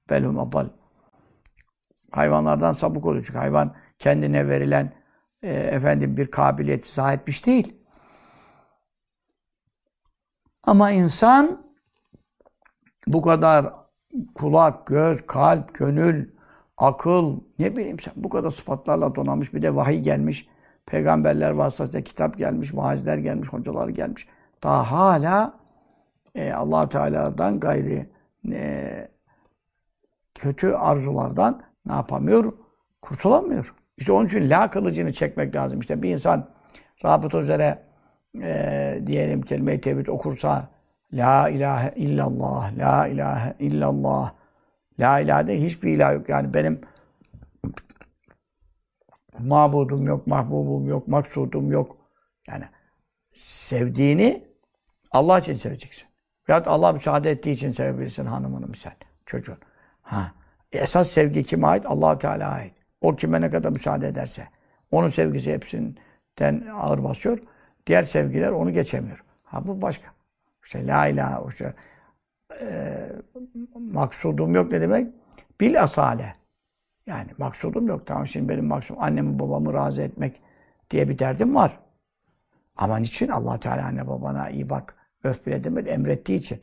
Belhum 0.09 0.39
adal. 0.39 0.67
Hayvanlardan 2.11 2.71
sapık 2.71 3.05
oluyor. 3.05 3.23
Çünkü 3.25 3.39
hayvan 3.39 3.75
kendine 3.99 4.47
verilen 4.47 4.93
e, 5.43 5.53
efendim 5.53 6.17
bir 6.17 6.27
kabiliyeti 6.27 6.87
sahipmiş 6.87 7.45
değil. 7.45 7.80
Ama 10.63 10.91
insan 10.91 11.63
bu 13.07 13.21
kadar 13.21 13.73
kulak, 14.35 14.87
göz, 14.87 15.27
kalp, 15.27 15.73
gönül, 15.73 16.29
akıl, 16.77 17.39
ne 17.59 17.77
bileyim 17.77 17.99
sen 17.99 18.13
bu 18.17 18.29
kadar 18.29 18.49
sıfatlarla 18.49 19.15
donanmış 19.15 19.53
bir 19.53 19.61
de 19.61 19.75
vahiy 19.75 19.99
gelmiş. 19.99 20.47
Peygamberler 20.85 21.51
vasıtasıyla 21.51 22.01
kitap 22.01 22.37
gelmiş, 22.37 22.75
vaazler 22.75 23.17
gelmiş, 23.17 23.47
hocalar 23.47 23.89
gelmiş. 23.89 24.27
Daha 24.63 24.91
hala 24.91 25.53
e, 26.35 26.53
allah 26.53 26.89
Teala'dan 26.89 27.59
gayri 27.59 28.09
e, 28.51 29.07
kötü 30.35 30.71
arzulardan 30.71 31.61
ne 31.85 31.93
yapamıyor? 31.93 32.53
Kurtulamıyor. 33.01 33.75
İşte 33.97 34.11
onun 34.11 34.25
için 34.25 34.49
la 34.49 34.69
kılıcını 34.69 35.13
çekmek 35.13 35.55
lazım. 35.55 35.79
İşte 35.79 36.01
bir 36.01 36.09
insan 36.09 36.49
rabıta 37.05 37.39
üzere 37.39 37.83
e, 38.41 39.01
diyelim 39.05 39.41
kelime-i 39.41 39.81
tevhid 39.81 40.07
okursa 40.07 40.69
La 41.13 41.49
ilahe 41.49 41.93
illallah, 41.95 42.77
la 42.77 43.07
ilahe 43.07 43.55
illallah, 43.59 44.33
la 44.99 45.19
ilahe 45.19 45.47
de 45.47 45.63
hiçbir 45.63 45.91
ilah 45.91 46.13
yok. 46.13 46.29
Yani 46.29 46.53
benim 46.53 46.81
mabudum 49.39 50.07
yok, 50.07 50.27
mahbubum 50.27 50.87
yok, 50.87 51.07
maksudum 51.07 51.71
yok. 51.71 51.97
Yani 52.47 52.65
sevdiğini 53.35 54.43
Allah 55.11 55.39
için 55.39 55.55
seveceksin. 55.55 56.07
Veyahut 56.49 56.67
Allah 56.67 56.91
müsaade 56.91 57.31
ettiği 57.31 57.51
için 57.51 57.71
sevebilirsin 57.71 58.25
hanımını 58.25 58.67
misal, 58.67 58.91
çocuğun. 59.25 59.57
Ha. 60.01 60.31
Esas 60.71 61.09
sevgi 61.09 61.43
kime 61.43 61.67
ait? 61.67 61.85
allah 61.85 62.19
Teala'ya 62.19 62.49
ait. 62.49 62.73
O 63.01 63.15
kime 63.15 63.41
ne 63.41 63.49
kadar 63.49 63.69
müsaade 63.69 64.07
ederse. 64.07 64.47
Onun 64.91 65.07
sevgisi 65.07 65.53
hepsinden 65.53 66.67
ağır 66.73 67.03
basıyor. 67.03 67.39
Diğer 67.87 68.03
sevgiler 68.03 68.51
onu 68.51 68.73
geçemiyor. 68.73 69.23
Ha 69.43 69.67
bu 69.67 69.81
başka. 69.81 70.07
İşte 70.63 70.87
la 70.87 71.07
ilahe, 71.07 71.49
işte, 71.49 71.73
e, 72.61 72.67
maksudum 73.75 74.55
yok 74.55 74.71
ne 74.71 74.81
demek? 74.81 75.07
Bil 75.61 75.83
asale. 75.83 76.35
Yani 77.05 77.27
maksudum 77.37 77.87
yok. 77.87 78.07
Tamam 78.07 78.27
şimdi 78.27 78.49
benim 78.49 78.65
maksudum 78.65 79.03
annemi 79.03 79.39
babamı 79.39 79.73
razı 79.73 80.01
etmek 80.01 80.41
diye 80.89 81.09
bir 81.09 81.19
derdim 81.19 81.55
var. 81.55 81.79
Ama 82.77 82.97
niçin? 82.97 83.27
allah 83.27 83.59
Teala 83.59 83.85
anne 83.85 84.07
babana 84.07 84.49
iyi 84.49 84.69
bak, 84.69 84.95
öf 85.23 85.45
bile 85.45 85.63
demedi, 85.63 85.89
emrettiği 85.89 86.39
için. 86.39 86.59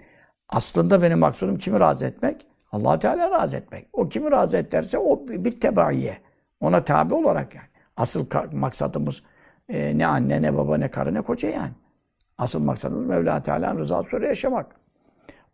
Aslında 0.48 1.02
benim 1.02 1.18
maksudum 1.18 1.58
kimi 1.58 1.80
razı 1.80 2.06
etmek? 2.06 2.46
allah 2.72 2.98
Teala 2.98 3.30
razı 3.30 3.56
etmek. 3.56 3.88
O 3.92 4.08
kimi 4.08 4.30
razı 4.30 4.56
et 4.56 4.72
derse 4.72 4.98
o 4.98 5.28
bir 5.28 5.60
tebaiye. 5.60 6.18
Ona 6.60 6.84
tabi 6.84 7.14
olarak 7.14 7.54
yani. 7.54 7.66
Asıl 7.96 8.26
maksadımız 8.52 9.22
e, 9.68 9.98
ne 9.98 10.06
anne, 10.06 10.42
ne 10.42 10.56
baba, 10.56 10.76
ne 10.76 10.88
karı, 10.90 11.14
ne 11.14 11.22
koca 11.22 11.48
yani. 11.48 11.72
Asıl 12.38 12.60
maksadımız 12.60 13.06
Mevla 13.06 13.42
Teala'nın 13.42 13.78
rızası 13.78 14.06
üzere 14.06 14.26
yaşamak. 14.26 14.76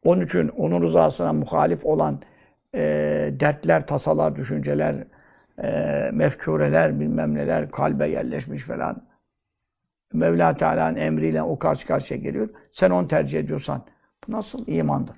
Onun 0.04 0.20
için 0.20 0.48
onun 0.48 0.82
rızasına 0.82 1.32
muhalif 1.32 1.86
olan 1.86 2.22
e, 2.74 2.80
dertler, 3.40 3.86
tasalar, 3.86 4.36
düşünceler, 4.36 4.96
e, 5.62 6.10
mefkureler, 6.12 7.00
bilmem 7.00 7.34
neler 7.34 7.70
kalbe 7.70 8.08
yerleşmiş 8.08 8.62
falan. 8.62 9.06
Mevla 10.12 10.56
Teala'nın 10.56 10.96
emriyle 10.96 11.42
o 11.42 11.58
karşı 11.58 11.86
karşıya 11.86 12.20
geliyor. 12.20 12.48
Sen 12.72 12.90
onu 12.90 13.08
tercih 13.08 13.40
ediyorsan 13.40 13.82
bu 14.28 14.32
nasıl 14.32 14.66
imandır? 14.66 15.16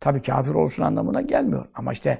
Tabii 0.00 0.22
kafir 0.22 0.54
olsun 0.54 0.82
anlamına 0.82 1.20
gelmiyor. 1.20 1.66
Ama 1.74 1.92
işte 1.92 2.18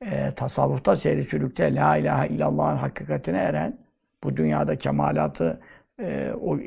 e, 0.00 0.30
tasavvufta, 0.36 0.96
seyri 0.96 1.24
sülükte 1.24 1.74
La 1.74 1.96
ilahe 1.96 2.28
illallah'ın 2.28 2.76
hakikatine 2.76 3.38
eren, 3.38 3.83
bu 4.24 4.36
dünyada 4.36 4.76
kemalatı, 4.76 5.60
e, 6.00 6.32
o 6.42 6.58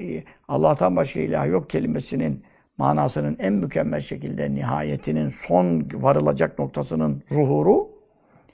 Allah'tan 0.47 0.95
başka 0.95 1.19
ilah 1.19 1.47
yok 1.47 1.69
kelimesinin 1.69 2.43
manasının 2.77 3.37
en 3.39 3.53
mükemmel 3.53 3.99
şekilde 3.99 4.55
nihayetinin 4.55 5.29
son 5.29 5.87
varılacak 5.93 6.59
noktasının 6.59 7.23
zuhuru 7.27 7.89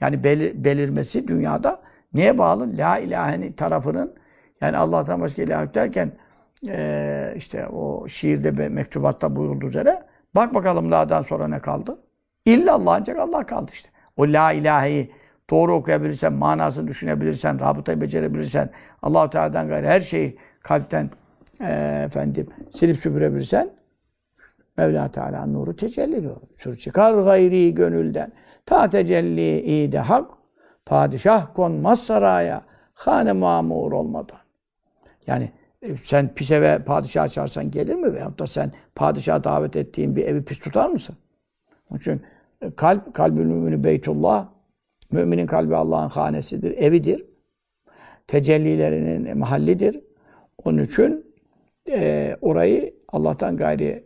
yani 0.00 0.24
belir, 0.24 0.64
belirmesi 0.64 1.28
dünyada 1.28 1.80
neye 2.14 2.38
bağlı? 2.38 2.76
La 2.76 2.98
ilahenin 2.98 3.52
tarafının 3.52 4.14
yani 4.60 4.76
Allah'tan 4.76 5.20
başka 5.20 5.42
ilah 5.42 5.62
yok 5.62 5.74
derken 5.74 6.12
e, 6.68 7.34
işte 7.36 7.68
o 7.68 8.08
şiirde 8.08 8.68
mektubatta 8.68 9.36
buyurulduğu 9.36 9.66
üzere 9.66 10.02
bak 10.34 10.54
bakalım 10.54 10.90
la'dan 10.90 11.22
sonra 11.22 11.48
ne 11.48 11.58
kaldı? 11.58 11.98
İllallah 12.44 12.94
ancak 12.94 13.18
Allah 13.18 13.46
kaldı 13.46 13.70
işte. 13.74 13.90
O 14.16 14.22
la 14.22 14.52
ilaheyi 14.52 15.10
doğru 15.50 15.74
okuyabilirsen, 15.74 16.32
manasını 16.32 16.88
düşünebilirsen, 16.88 17.60
rabıtayı 17.60 18.00
becerebilirsen, 18.00 18.70
Allah-u 19.02 19.30
Teala'dan 19.30 19.68
gayrı 19.68 19.86
her 19.86 20.00
şeyi 20.00 20.38
kalpten 20.62 21.10
e, 21.60 22.02
efendim 22.04 22.46
silip 22.70 22.96
süpürebilirsen 22.96 23.70
Mevla 24.76 25.10
Teala 25.10 25.46
nuru 25.46 25.76
tecelli 25.76 26.16
ediyor. 26.16 26.36
Sür 26.54 26.76
çıkar 26.76 27.14
gayri 27.14 27.74
gönülden. 27.74 28.32
Ta 28.66 28.90
tecelli 28.90 29.60
ide 29.60 29.98
hak. 29.98 30.30
Padişah 30.86 31.54
konmaz 31.54 32.00
saraya. 32.02 32.62
Hane 32.94 33.32
mamur 33.32 33.92
olmadan. 33.92 34.38
Yani 35.26 35.52
e, 35.82 35.96
sen 35.96 36.34
pis 36.34 36.50
eve 36.50 36.78
padişah 36.78 37.28
çağırsan 37.28 37.70
gelir 37.70 37.94
mi? 37.94 38.14
Veyahut 38.14 38.38
da 38.38 38.46
sen 38.46 38.72
padişah 38.94 39.44
davet 39.44 39.76
ettiğin 39.76 40.16
bir 40.16 40.24
evi 40.24 40.44
pis 40.44 40.58
tutar 40.58 40.88
mısın? 40.88 41.16
Onun 41.90 41.98
için 41.98 42.22
e, 42.62 42.70
kalp, 42.70 43.14
kalbül 43.14 43.44
mümini 43.44 43.84
beytullah. 43.84 44.48
Müminin 45.14 45.46
kalbi 45.46 45.76
Allah'ın 45.76 46.08
hanesidir, 46.08 46.70
evidir. 46.70 47.26
Tecellilerinin 48.26 49.38
mahallidir. 49.38 50.00
Onun 50.64 50.78
için 50.78 51.34
e, 51.90 52.36
orayı 52.40 52.94
Allah'tan 53.08 53.56
gayri 53.56 54.04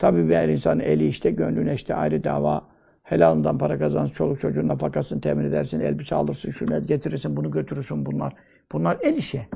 Tabii 0.00 0.28
bir 0.28 0.34
her 0.34 0.48
insanın 0.48 0.80
eli 0.80 1.06
işte, 1.06 1.30
gönlüne 1.30 1.74
işte 1.74 1.94
ayrı 1.94 2.24
dava. 2.24 2.64
Helalından 3.02 3.58
para 3.58 3.78
kazansın, 3.78 4.12
çoluk 4.12 4.40
çocuğun 4.40 4.68
nafakasını 4.68 5.20
temin 5.20 5.44
edersin, 5.44 5.80
elbise 5.80 6.14
alırsın, 6.14 6.50
şunu 6.50 6.86
getirirsin, 6.86 7.36
bunu 7.36 7.50
götürürsün 7.50 8.06
bunlar. 8.06 8.32
Bunlar 8.72 8.98
el 9.02 9.16
işi. 9.16 9.46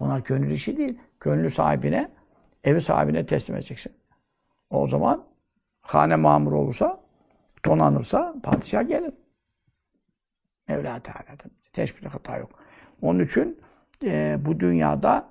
Bunlar 0.00 0.18
gönül 0.18 0.50
işi 0.50 0.76
değil. 0.76 0.98
Gönlü 1.20 1.50
sahibine, 1.50 2.08
evi 2.64 2.80
sahibine 2.80 3.26
teslim 3.26 3.56
edeceksin. 3.56 3.92
O 4.70 4.86
zaman 4.86 5.24
hane 5.80 6.16
mamur 6.16 6.52
olursa, 6.52 7.00
donanırsa 7.64 8.34
padişah 8.42 8.88
gelir. 8.88 9.12
Mevla 10.68 11.00
Teala'dan. 11.00 11.50
Teşbih 11.72 12.08
hata 12.08 12.36
yok. 12.36 12.50
Onun 13.02 13.20
için 13.20 13.60
e, 14.04 14.36
bu 14.40 14.60
dünyada 14.60 15.28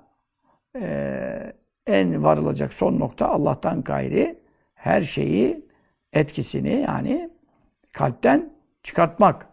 e, 0.76 1.52
en 1.86 2.22
varılacak 2.22 2.74
son 2.74 2.98
nokta 2.98 3.28
Allah'tan 3.28 3.82
gayri 3.82 4.38
her 4.74 5.02
şeyi 5.02 5.66
etkisini 6.12 6.80
yani 6.80 7.30
kalpten 7.92 8.52
çıkartmak. 8.82 9.46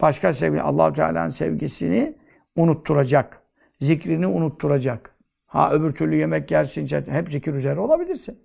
Başka 0.00 0.32
sevgi, 0.32 0.62
allah 0.62 0.92
Teala'nın 0.92 1.28
sevgisini 1.28 2.14
unutturacak. 2.56 3.42
Zikrini 3.80 4.26
unutturacak. 4.26 5.14
Ha 5.46 5.72
öbür 5.72 5.94
türlü 5.94 6.16
yemek 6.16 6.50
yersin, 6.50 6.86
hep 7.10 7.28
zikir 7.28 7.54
üzere 7.54 7.80
olabilirsin. 7.80 8.40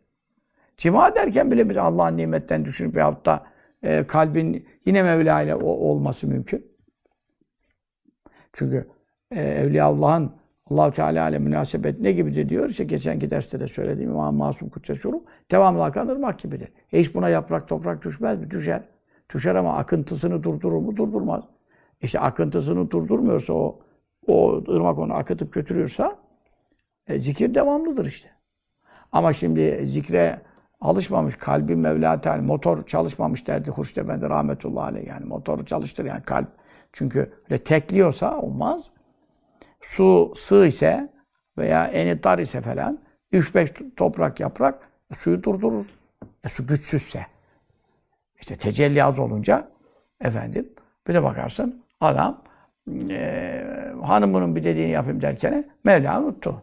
Cima 0.77 1.15
derken 1.15 1.51
bile 1.51 1.69
bir 1.69 1.75
Allah'ın 1.75 2.17
nimetten 2.17 2.65
düşünüp 2.65 2.95
veyahut 2.95 3.25
da 3.25 3.45
e, 3.85 4.07
kalbin 4.07 4.67
yine 4.85 5.03
Mevla 5.03 5.41
ile 5.41 5.55
olması 5.55 6.27
mümkün. 6.27 6.65
Çünkü 8.53 8.87
e, 9.31 9.41
Evliyaullah'ın 9.41 10.31
allah 10.69 10.91
Teala 10.91 11.29
ile 11.29 11.39
münasebet 11.39 11.99
ne 11.99 12.11
gibidir 12.11 12.49
diyor. 12.49 12.69
İşte 12.69 12.83
geçenki 12.83 13.29
derste 13.29 13.59
de 13.59 13.67
söylediğim 13.67 14.11
İmam 14.11 14.35
Masum 14.35 14.69
Kutsesurum 14.69 15.23
devamlı 15.51 15.83
akan 15.83 16.07
ırmak 16.07 16.39
gibidir. 16.39 16.69
E 16.93 16.99
hiç 16.99 17.15
buna 17.15 17.29
yaprak 17.29 17.67
toprak 17.67 18.05
düşmez 18.05 18.39
mi? 18.39 18.51
Düşer. 18.51 18.83
Düşer 19.33 19.55
ama 19.55 19.77
akıntısını 19.77 20.43
durdurur 20.43 20.77
mu? 20.77 20.97
Durdurmaz. 20.97 21.43
İşte 22.01 22.19
akıntısını 22.19 22.91
durdurmuyorsa 22.91 23.53
o 23.53 23.79
o 24.27 24.63
ırmak 24.69 24.99
onu 24.99 25.13
akıtıp 25.13 25.53
götürüyorsa 25.53 26.17
e, 27.07 27.19
zikir 27.19 27.53
devamlıdır 27.53 28.05
işte. 28.05 28.29
Ama 29.11 29.33
şimdi 29.33 29.81
zikre 29.83 30.41
alışmamış 30.81 31.35
kalbi 31.35 31.75
Mevla 31.75 32.21
Teala 32.21 32.41
motor 32.41 32.85
çalışmamış 32.85 33.47
derdi 33.47 33.71
Hurşit 33.71 33.97
Efendi 33.97 34.29
rahmetullahi 34.29 34.85
aleyh 34.91 35.07
yani 35.07 35.25
motoru 35.25 35.65
çalıştır 35.65 36.05
yani 36.05 36.23
kalp 36.23 36.47
çünkü 36.93 37.33
öyle 37.49 37.63
tekliyorsa 37.63 38.37
olmaz. 38.37 38.91
Su 39.81 40.33
sığ 40.35 40.65
ise 40.65 41.09
veya 41.57 41.87
eni 41.87 42.23
dar 42.23 42.39
ise 42.39 42.61
falan 42.61 42.99
3-5 43.33 43.95
toprak 43.95 44.39
yaprak 44.39 44.89
suyu 45.13 45.43
durdurur. 45.43 45.85
E, 46.43 46.49
su 46.49 46.67
güçsüzse. 46.67 47.25
İşte 48.41 48.55
tecelli 48.55 49.03
az 49.03 49.19
olunca 49.19 49.67
efendim 50.21 50.69
bir 51.07 51.13
de 51.13 51.23
bakarsın 51.23 51.83
adam 52.01 52.41
e, 53.09 53.63
hanımının 54.03 54.55
bir 54.55 54.63
dediğini 54.63 54.91
yapayım 54.91 55.21
derken 55.21 55.63
Mevla 55.83 56.21
unuttu. 56.21 56.61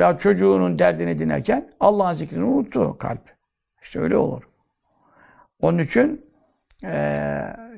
Ya 0.00 0.18
çocuğunun 0.18 0.78
derdini 0.78 1.18
dinlerken 1.18 1.70
Allah'ın 1.80 2.12
zikrini 2.12 2.44
unuttu 2.44 2.98
kalp. 2.98 3.36
İşte 3.82 4.00
öyle 4.00 4.16
olur. 4.16 4.42
Onun 5.60 5.78
için 5.78 6.26
e, 6.84 6.92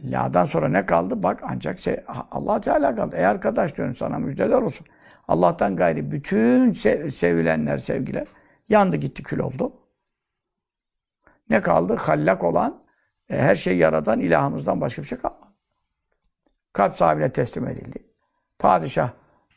la'dan 0.04 0.44
sonra 0.44 0.68
ne 0.68 0.86
kaldı? 0.86 1.22
Bak 1.22 1.42
ancak 1.46 1.78
şey, 1.78 2.00
Allah 2.30 2.60
Teala 2.60 2.94
kaldı. 2.94 3.16
Ey 3.16 3.26
arkadaş 3.26 3.76
diyorum 3.76 3.94
sana 3.94 4.18
müjdeler 4.18 4.62
olsun. 4.62 4.86
Allah'tan 5.28 5.76
gayri 5.76 6.10
bütün 6.10 6.72
sev, 6.72 7.08
sevilenler, 7.08 7.78
sevgiler 7.78 8.26
yandı 8.68 8.96
gitti 8.96 9.22
kül 9.22 9.38
oldu. 9.38 9.72
Ne 11.50 11.60
kaldı? 11.60 11.96
Hallak 11.96 12.44
olan, 12.44 12.82
e, 13.28 13.38
her 13.38 13.54
şeyi 13.54 13.78
yaradan 13.78 14.20
ilahımızdan 14.20 14.80
başka 14.80 15.02
bir 15.02 15.06
şey 15.06 15.18
kalmadı. 15.18 15.52
Kalp 16.72 16.94
sahibine 16.94 17.32
teslim 17.32 17.68
edildi. 17.68 18.06
Padişah 18.58 19.10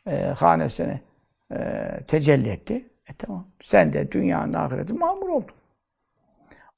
e, 0.06 0.22
hanesini 0.22 1.00
e, 1.52 1.56
tecelli 2.06 2.48
etti. 2.48 2.74
E 3.10 3.12
tamam. 3.18 3.46
Sen 3.60 3.92
de 3.92 4.12
dünyanın 4.12 4.52
ahireti 4.52 4.92
mamur 4.92 5.28
oldun. 5.28 5.54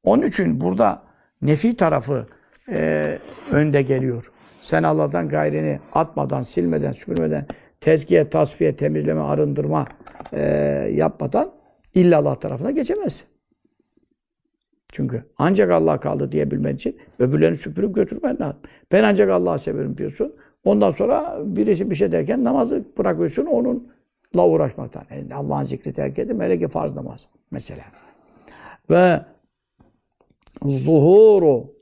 Onun 0.02 0.22
için 0.22 0.60
burada 0.60 1.02
nefi 1.42 1.76
tarafı 1.76 2.26
e, 2.68 3.18
önde 3.50 3.82
geliyor. 3.82 4.32
Sen 4.62 4.82
Allah'tan 4.82 5.28
gayrini 5.28 5.80
atmadan, 5.92 6.42
silmeden, 6.42 6.92
süpürmeden, 6.92 7.46
tezkiye, 7.80 8.30
tasfiye, 8.30 8.76
temizleme, 8.76 9.20
arındırma 9.20 9.86
e, 10.32 10.42
yapmadan 10.94 11.52
illa 11.94 12.18
Allah 12.18 12.38
tarafına 12.38 12.70
geçemezsin. 12.70 13.26
Çünkü 14.92 15.24
ancak 15.38 15.70
Allah 15.70 16.00
kaldı 16.00 16.32
diyebilmen 16.32 16.74
için 16.74 16.96
öbürlerini 17.18 17.56
süpürüp 17.56 17.94
götürmen 17.94 18.36
lazım. 18.40 18.60
Ben 18.92 19.04
ancak 19.04 19.30
Allah'ı 19.30 19.58
severim 19.58 19.98
diyorsun. 19.98 20.32
Ondan 20.64 20.90
sonra 20.90 21.38
birisi 21.44 21.90
bir 21.90 21.94
şey 21.94 22.12
derken 22.12 22.44
namazı 22.44 22.84
bırakıyorsun 22.98 23.46
onunla 24.34 24.48
uğraşmaktan. 24.48 25.02
Yani 25.10 25.34
Allah'ın 25.34 25.64
zikri 25.64 25.92
terk 25.92 26.18
edip 26.18 26.40
hele 26.40 26.58
ki 26.58 26.68
farz 26.68 26.94
namaz 26.94 27.26
mesela. 27.50 27.84
Ve 28.90 29.20
zuhuru 30.62 31.74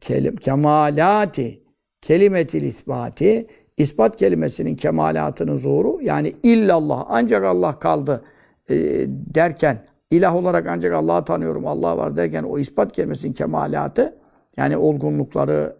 kelim, 0.00 0.36
kemalati 0.36 1.62
kelimetil 2.00 2.62
isbati 2.62 3.46
ispat 3.76 4.16
kelimesinin 4.16 4.76
kemalatının 4.76 5.56
zuhuru 5.56 5.98
yani 6.02 6.36
illallah 6.42 7.06
ancak 7.08 7.44
Allah 7.44 7.78
kaldı 7.78 8.24
e, 8.70 8.74
derken 9.08 9.84
ilah 10.10 10.36
olarak 10.36 10.66
ancak 10.68 10.92
Allah'ı 10.92 11.24
tanıyorum 11.24 11.66
Allah 11.66 11.96
var 11.96 12.16
derken 12.16 12.42
o 12.42 12.58
ispat 12.58 12.92
kelimesinin 12.92 13.32
kemalatı 13.32 14.18
yani 14.56 14.76
olgunlukları 14.76 15.76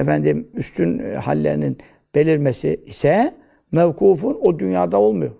efendim 0.00 0.48
üstün 0.54 0.98
e, 0.98 1.14
hallerinin 1.14 1.78
belirmesi 2.14 2.80
ise 2.86 3.34
mevkufun 3.72 4.38
o 4.42 4.58
dünyada 4.58 4.98
olmuyor. 4.98 5.32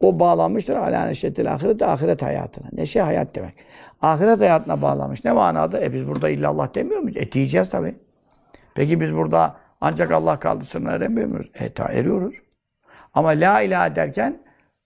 O 0.00 0.20
bağlanmıştır 0.20 0.76
ala 0.76 1.04
neşetil 1.04 1.52
ahiret, 1.52 1.82
ahiret 1.82 2.22
hayatına. 2.22 2.66
Neşe 2.72 3.00
hayat 3.00 3.34
demek. 3.34 3.54
Ahiret 4.02 4.40
hayatına 4.40 4.82
bağlamış. 4.82 5.24
Ne 5.24 5.32
manada? 5.32 5.80
E 5.80 5.92
biz 5.92 6.08
burada 6.08 6.28
illallah 6.28 6.74
demiyor 6.74 7.00
muyuz? 7.00 7.16
E 7.16 7.32
diyeceğiz 7.32 7.68
tabii. 7.68 7.94
Peki 8.74 9.00
biz 9.00 9.14
burada 9.14 9.56
ancak 9.80 10.12
Allah 10.12 10.38
kaldı 10.38 10.64
sınırına 10.64 10.92
eremiyor 10.92 11.28
muyuz? 11.28 11.50
E 11.54 11.68
ta 11.68 11.92
eriyoruz. 11.92 12.34
Ama 13.14 13.28
la 13.28 13.60
ilahe 13.60 13.96
derken 13.96 14.38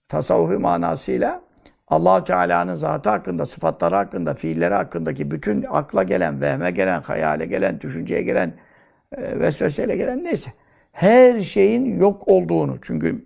tasavvufi 0.07 0.57
manasıyla 0.57 1.41
allah 1.87 2.23
Teala'nın 2.23 2.75
zatı 2.75 3.09
hakkında, 3.09 3.45
sıfatları 3.45 3.95
hakkında, 3.95 4.33
fiilleri 4.33 4.73
hakkındaki 4.73 5.31
bütün 5.31 5.65
akla 5.69 6.03
gelen, 6.03 6.41
vehme 6.41 6.71
gelen, 6.71 7.01
hayale 7.01 7.45
gelen, 7.45 7.81
düşünceye 7.81 8.21
gelen, 8.21 8.53
e, 9.17 9.39
vesveseyle 9.39 9.95
gelen 9.95 10.23
neyse. 10.23 10.53
Her 10.93 11.39
şeyin 11.39 11.99
yok 11.99 12.27
olduğunu. 12.27 12.77
Çünkü 12.81 13.25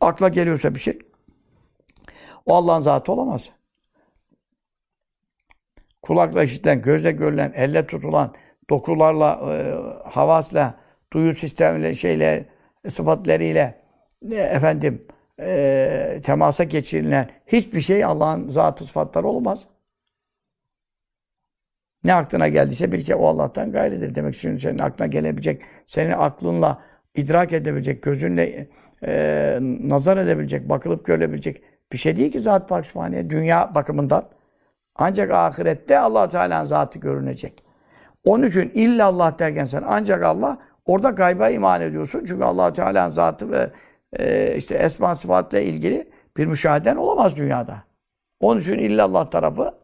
akla 0.00 0.28
geliyorsa 0.28 0.74
bir 0.74 0.80
şey 0.80 0.98
o 2.46 2.54
Allah'ın 2.54 2.80
zatı 2.80 3.12
olamaz. 3.12 3.50
Kulakla 6.02 6.42
işitilen, 6.42 6.82
gözle 6.82 7.12
görülen, 7.12 7.52
elle 7.56 7.86
tutulan, 7.86 8.34
dokularla, 8.70 9.54
e, 9.54 9.74
havasla, 10.08 10.74
duyu 11.12 11.34
sistemiyle, 11.34 11.94
şeyle, 11.94 12.46
sıfatlarıyla 12.88 13.74
e, 14.30 14.34
efendim 14.34 15.00
e, 15.40 16.20
temasa 16.24 16.64
geçirilen 16.64 17.30
hiçbir 17.46 17.80
şey 17.80 18.04
Allah'ın 18.04 18.48
zatı 18.48 18.84
sıfatları 18.84 19.26
olmaz. 19.26 19.66
Ne 22.04 22.14
aklına 22.14 22.48
geldiyse 22.48 22.92
bir 22.92 23.04
kere 23.04 23.16
o 23.16 23.26
Allah'tan 23.26 23.72
gayridir. 23.72 24.14
Demek 24.14 24.34
için 24.34 24.56
senin 24.56 24.78
aklına 24.78 25.06
gelebilecek, 25.06 25.62
senin 25.86 26.10
aklınla 26.10 26.82
idrak 27.14 27.52
edebilecek, 27.52 28.02
gözünle 28.02 28.68
e, 29.06 29.58
nazar 29.60 30.16
edebilecek, 30.16 30.68
bakılıp 30.68 31.06
görebilecek 31.06 31.62
bir 31.92 31.98
şey 31.98 32.16
değil 32.16 32.32
ki 32.32 32.40
zat 32.40 32.68
Pak 32.68 32.84
dünya 33.12 33.74
bakımından. 33.74 34.28
Ancak 34.94 35.30
ahirette 35.30 35.98
allah 35.98 36.28
Teala'nın 36.28 36.64
zatı 36.64 36.98
görünecek. 36.98 37.64
Onun 38.24 38.46
için 38.46 38.70
illallah 38.74 39.38
derken 39.38 39.64
sen 39.64 39.84
ancak 39.86 40.24
Allah 40.24 40.58
orada 40.84 41.10
gayba 41.10 41.48
iman 41.48 41.80
ediyorsun. 41.80 42.24
Çünkü 42.26 42.44
allah 42.44 42.72
Teala'nın 42.72 43.08
zatı 43.08 43.50
ve 43.50 43.70
e, 44.12 44.56
işte 44.56 44.74
esma 44.74 45.14
sıfatla 45.14 45.60
ilgili 45.60 46.10
bir 46.36 46.46
müşaheden 46.46 46.96
olamaz 46.96 47.36
dünyada. 47.36 47.82
Onun 48.40 48.60
için 48.60 48.78
illallah 48.78 49.30
tarafı 49.30 49.74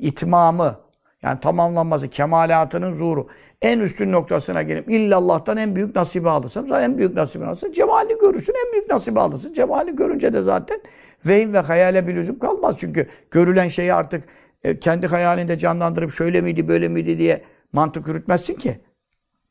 itmamı 0.00 0.76
yani 1.22 1.40
tamamlanması, 1.40 2.08
kemalatının 2.08 2.92
zuhuru. 2.92 3.28
En 3.62 3.80
üstün 3.80 4.12
noktasına 4.12 4.62
gelip 4.62 4.90
illallah'tan 4.90 5.56
en 5.56 5.76
büyük 5.76 5.96
nasibi 5.96 6.30
alırsın. 6.30 6.66
Zaten 6.68 6.82
en 6.82 6.98
büyük 6.98 7.14
nasibi 7.14 7.44
alırsın. 7.44 7.72
Cemali 7.72 8.18
görürsün, 8.20 8.54
en 8.66 8.72
büyük 8.72 8.90
nasibi 8.90 9.20
alırsın. 9.20 9.52
Cemali 9.52 9.96
görünce 9.96 10.32
de 10.32 10.42
zaten 10.42 10.80
vehim 11.26 11.52
ve 11.52 11.58
hayale 11.58 12.06
bir 12.06 12.14
lüzum 12.14 12.38
kalmaz. 12.38 12.74
Çünkü 12.78 13.08
görülen 13.30 13.68
şeyi 13.68 13.94
artık 13.94 14.24
e, 14.64 14.78
kendi 14.78 15.06
hayalinde 15.06 15.58
canlandırıp 15.58 16.12
şöyle 16.12 16.40
miydi, 16.40 16.68
böyle 16.68 16.88
miydi 16.88 17.18
diye 17.18 17.42
mantık 17.72 18.08
yürütmezsin 18.08 18.54
ki. 18.54 18.80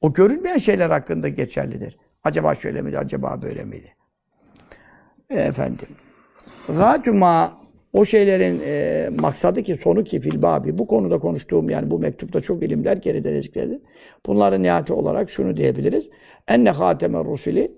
O 0.01 0.13
görülmeyen 0.13 0.58
şeyler 0.58 0.89
hakkında 0.89 1.30
geçerlidir. 1.30 1.97
Acaba 2.23 2.56
şöyle 2.56 2.82
miydi, 2.82 2.97
acaba 2.97 3.41
böyle 3.41 3.63
miydi? 3.63 3.95
Efendim. 5.30 5.88
Gâtüma 6.67 7.54
o 7.95 8.05
şeylerin 8.05 8.62
e, 8.65 9.10
maksadı 9.19 9.63
ki, 9.63 9.77
sonu 9.77 10.03
ki 10.03 10.19
fil 10.19 10.41
babi. 10.41 10.77
Bu 10.77 10.88
konuda 10.88 11.17
konuştuğum 11.17 11.69
yani 11.69 11.91
bu 11.91 11.99
mektupta 11.99 12.41
çok 12.41 12.63
ilimler 12.63 12.97
geride 12.97 13.41
zikredilir. 13.41 13.79
Bunların 14.25 14.63
nihayeti 14.63 14.93
olarak 14.93 15.29
şunu 15.29 15.58
diyebiliriz. 15.58 16.10
Enne 16.47 16.69
hâtemer 16.69 17.23
rusuli 17.23 17.71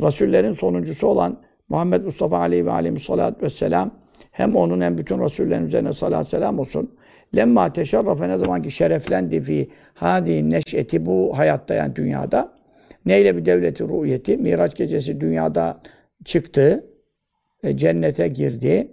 Rasullerin 0.00 0.52
sonuncusu 0.52 1.06
olan 1.06 1.40
Muhammed 1.68 2.04
Mustafa 2.04 2.38
Aleyhi 2.38 2.66
ve 2.66 2.70
Aleyhisselatü 2.70 3.42
Vesselam 3.42 3.90
hem 4.30 4.56
onun 4.56 4.80
hem 4.80 4.98
bütün 4.98 5.18
Rasullerin 5.18 5.64
üzerine 5.64 5.92
salat 5.92 6.28
selam 6.28 6.58
olsun. 6.58 6.94
Lemma 7.36 7.72
teşerrafe 7.72 8.28
ne 8.28 8.38
zaman 8.38 8.62
ki 8.62 8.70
şereflendi 8.70 9.40
fi 9.40 9.70
hadi 9.94 10.50
neş'eti 10.50 11.06
bu 11.06 11.38
hayatta 11.38 11.74
yani 11.74 11.96
dünyada. 11.96 12.52
Neyle 13.06 13.36
bir 13.36 13.46
devleti 13.46 13.84
ruhiyeti? 13.84 14.36
Miraç 14.36 14.76
gecesi 14.76 15.20
dünyada 15.20 15.80
çıktı. 16.24 16.84
E, 17.62 17.76
cennete 17.76 18.28
girdi. 18.28 18.88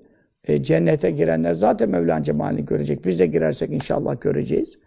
E, 0.48 0.64
cennete 0.64 1.12
girenler 1.12 1.54
zaten 1.54 1.90
Mevla'nın 1.90 2.24
cemalini 2.24 2.66
görecek. 2.66 3.06
Biz 3.06 3.20
de 3.20 3.26
girersek 3.28 3.72
inşallah 3.72 4.22
göreceğiz. 4.22 4.78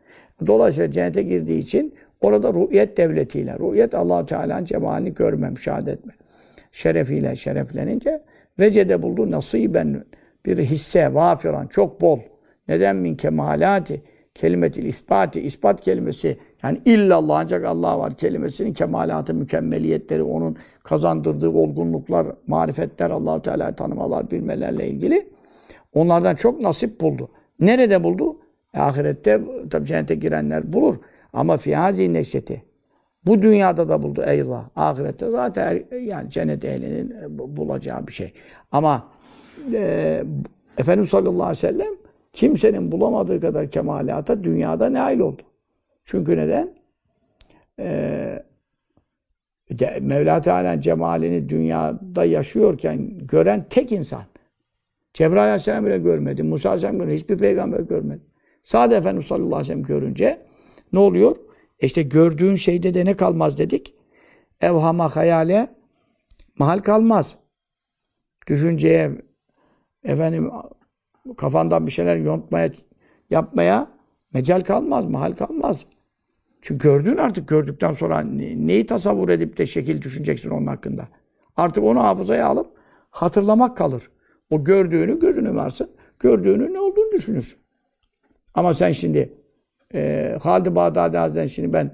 Dolayısıyla 0.47 0.91
cennete 0.91 1.23
girdiği 1.23 1.59
için 1.59 1.95
orada 2.21 2.55
ruhiyet 2.55 2.97
devletiyle, 2.97 3.59
ruhiyet 3.59 3.95
allah 3.95 4.27
Teala'nın 4.27 4.65
cemalini 4.65 5.15
görme, 5.15 5.51
müşahede 5.51 5.93
etme. 5.93 6.13
Şerefiyle 6.73 7.37
şereflenince 7.37 8.23
vecede 8.59 9.03
buldu 9.03 9.31
nasiben 9.31 10.05
bir 10.47 10.59
hisse, 10.59 11.15
vafiran, 11.15 11.67
çok 11.67 12.01
bol. 12.01 12.19
Neden 12.69 12.97
min 12.97 13.15
kemalati, 13.15 14.03
kelimetil 14.35 14.85
isbati, 14.85 15.41
ispat 15.41 15.81
kelimesi, 15.81 16.37
yani 16.63 16.81
illallah 16.85 17.39
ancak 17.39 17.65
Allah 17.65 17.99
var 17.99 18.15
kelimesinin 18.15 18.73
kemalatı, 18.73 19.35
mükemmeliyetleri, 19.35 20.23
onun 20.23 20.57
kazandırdığı 20.83 21.51
olgunluklar, 21.51 22.27
marifetler, 22.47 23.11
allah 23.11 23.43
Teala'yı 23.43 23.75
tanımalar, 23.75 24.31
bilmelerle 24.31 24.89
ilgili 24.89 25.27
onlardan 25.93 26.35
çok 26.35 26.61
nasip 26.61 27.01
buldu. 27.01 27.29
Nerede 27.61 28.05
buldu? 28.05 28.37
E, 28.75 28.81
ahirette 28.81 29.41
tabi 29.71 29.87
cennete 29.87 30.15
girenler 30.15 30.73
bulur. 30.73 30.97
Ama 31.33 31.57
fiyazi 31.57 32.13
neşeti. 32.13 32.63
Bu 33.27 33.43
dünyada 33.43 33.89
da 33.89 34.03
buldu 34.03 34.23
eyvallah. 34.27 34.69
Ahirette 34.77 35.31
zaten 35.31 35.85
yani 36.01 36.31
cennet 36.31 36.65
ehlinin 36.65 37.11
e, 37.11 37.39
bulacağı 37.57 38.07
bir 38.07 38.13
şey. 38.13 38.33
Ama 38.73 39.09
e, 39.73 40.25
Efendimiz 40.79 41.11
sallallahu 41.11 41.43
aleyhi 41.43 41.51
ve 41.51 41.55
sellem 41.55 41.95
kimsenin 42.33 42.93
bulamadığı 42.93 43.41
kadar 43.41 43.71
kemalata 43.71 44.45
dünyada 44.45 44.93
nail 44.93 45.21
oldu. 45.21 45.43
Çünkü 46.05 46.37
neden? 46.37 46.75
Ee, 47.79 48.43
Mevla 50.01 50.41
Teala'nın 50.41 50.81
cemalini 50.81 51.49
dünyada 51.49 52.25
yaşıyorken 52.25 53.19
gören 53.19 53.67
tek 53.71 53.93
insan. 53.93 54.23
Cebrail 55.15 55.43
Aleyhisselam 55.43 55.87
bile 55.87 55.99
görmedi. 55.99 56.43
Musa 56.43 56.69
Aleyhisselam 56.69 56.99
görmedi. 56.99 57.17
Hiçbir 57.17 57.39
peygamber 57.39 57.81
görmedi. 57.81 58.23
Sadece 58.63 58.97
Efendimiz 58.97 59.27
sallallahu 59.27 59.57
aleyhi 59.57 59.61
ve 59.61 59.65
sellem 59.65 59.83
görünce 59.83 60.47
ne 60.93 60.99
oluyor? 60.99 61.37
İşte 61.81 62.03
gördüğün 62.03 62.55
şeyde 62.55 62.95
de 62.95 63.05
ne 63.05 63.15
kalmaz 63.15 63.59
dedik? 63.59 63.95
Evhama 64.61 65.17
hayale 65.17 65.75
mahal 66.59 66.79
kalmaz. 66.79 67.37
Düşünceye 68.47 69.13
efendim 70.05 70.51
kafandan 71.37 71.87
bir 71.87 71.93
şeyler 71.93 72.17
yontmaya 72.17 72.71
yapmaya 73.31 73.91
mecal 74.35 74.65
kalmaz, 74.65 75.07
mahal 75.07 75.33
kalmaz. 75.33 75.87
Çünkü 76.63 76.89
gördün 76.89 77.17
artık 77.17 77.49
gördükten 77.49 77.93
sonra 77.93 78.21
neyi 78.21 78.87
tasavvur 78.87 79.29
edip 79.29 79.59
de 79.59 79.67
şekil 79.67 80.03
düşüneceksin 80.03 80.51
onun 80.51 80.67
hakkında. 80.67 81.09
Artık 81.57 81.85
onu 81.85 82.03
hafızaya 82.03 82.47
alıp 82.47 82.67
hatırlamak 83.11 83.77
kalır. 83.77 84.11
O 84.53 84.65
gördüğünü 84.65 85.21
gözünü 85.21 85.55
varsın. 85.55 85.91
Gördüğünü 86.21 86.73
ne 86.73 86.81
olduğunu 86.81 87.13
düşünürsün. 87.13 87.59
Ama 88.55 88.75
sen 88.75 88.93
şimdi 88.93 89.33
e, 89.95 90.37
Halid 90.43 90.75
Bağdadi 90.75 91.17
Hazretleri 91.17 91.49
şimdi 91.49 91.73
ben 91.73 91.93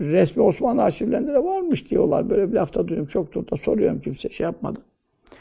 resmi 0.00 0.42
Osmanlı 0.42 0.82
arşivlerinde 0.82 1.34
de 1.34 1.44
varmış 1.44 1.90
diyorlar. 1.90 2.30
Böyle 2.30 2.50
bir 2.50 2.54
lafta 2.54 2.88
duydum. 2.88 3.06
Çoktur 3.06 3.50
da 3.50 3.56
soruyorum 3.56 4.00
kimse 4.00 4.28
şey 4.28 4.44
yapmadı. 4.44 4.80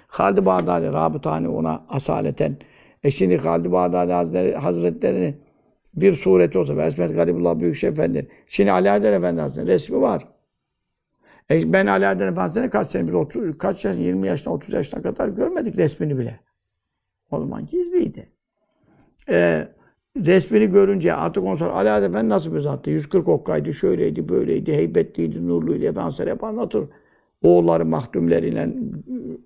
Halid 0.07 0.45
Bağdadi, 0.45 0.85
Rabıtani 0.85 1.47
ona 1.49 1.83
asaleten. 1.89 2.57
E 3.03 3.11
şimdi 3.11 3.37
Halid 3.37 3.71
Bağdadi 3.71 4.11
Hazretleri, 4.11 4.55
Hazretlerini 4.55 5.35
bir 5.95 6.13
sureti 6.13 6.57
olsa 6.57 6.77
ve 6.77 6.85
Esmet 6.85 7.15
Garibullah 7.15 7.59
Büyükşehir 7.59 7.91
Efendi. 7.91 8.27
Şimdi 8.47 8.71
Ali 8.71 8.91
Adel 8.91 9.13
Efendi 9.13 9.41
Hazretleri 9.41 9.67
resmi 9.67 10.01
var. 10.01 10.27
E 11.51 11.73
ben 11.73 11.85
Ali 11.85 12.07
Adel 12.07 12.27
Efendi'ne 12.27 12.69
kaç 12.69 12.87
sene, 12.87 13.07
biz 13.07 13.15
30, 13.15 13.57
kaç 13.57 13.85
yaş, 13.85 13.97
20 13.97 14.27
yaşına, 14.27 14.53
30 14.53 14.73
yaşına 14.73 15.01
kadar 15.01 15.27
görmedik 15.27 15.77
resmini 15.77 16.17
bile. 16.17 16.39
O 17.31 17.39
zaman 17.39 17.65
gizliydi. 17.65 18.27
E, 19.29 19.67
resmini 20.17 20.67
görünce 20.67 21.13
artık 21.13 21.43
ondan 21.43 21.55
sonra 21.55 21.73
Adel 21.73 22.03
Efendi 22.03 22.29
nasıl 22.29 22.55
bir 22.55 22.59
zattı? 22.59 22.89
140 22.89 23.27
okkaydı, 23.27 23.73
şöyleydi, 23.73 24.29
böyleydi, 24.29 24.73
heybetliydi, 24.73 25.47
nurluydu. 25.47 25.85
Efendimiz 25.85 26.19
hep 26.19 26.43
anlatır. 26.43 26.83
Oğulları, 27.41 27.85
mahdumleriyle 27.85 28.69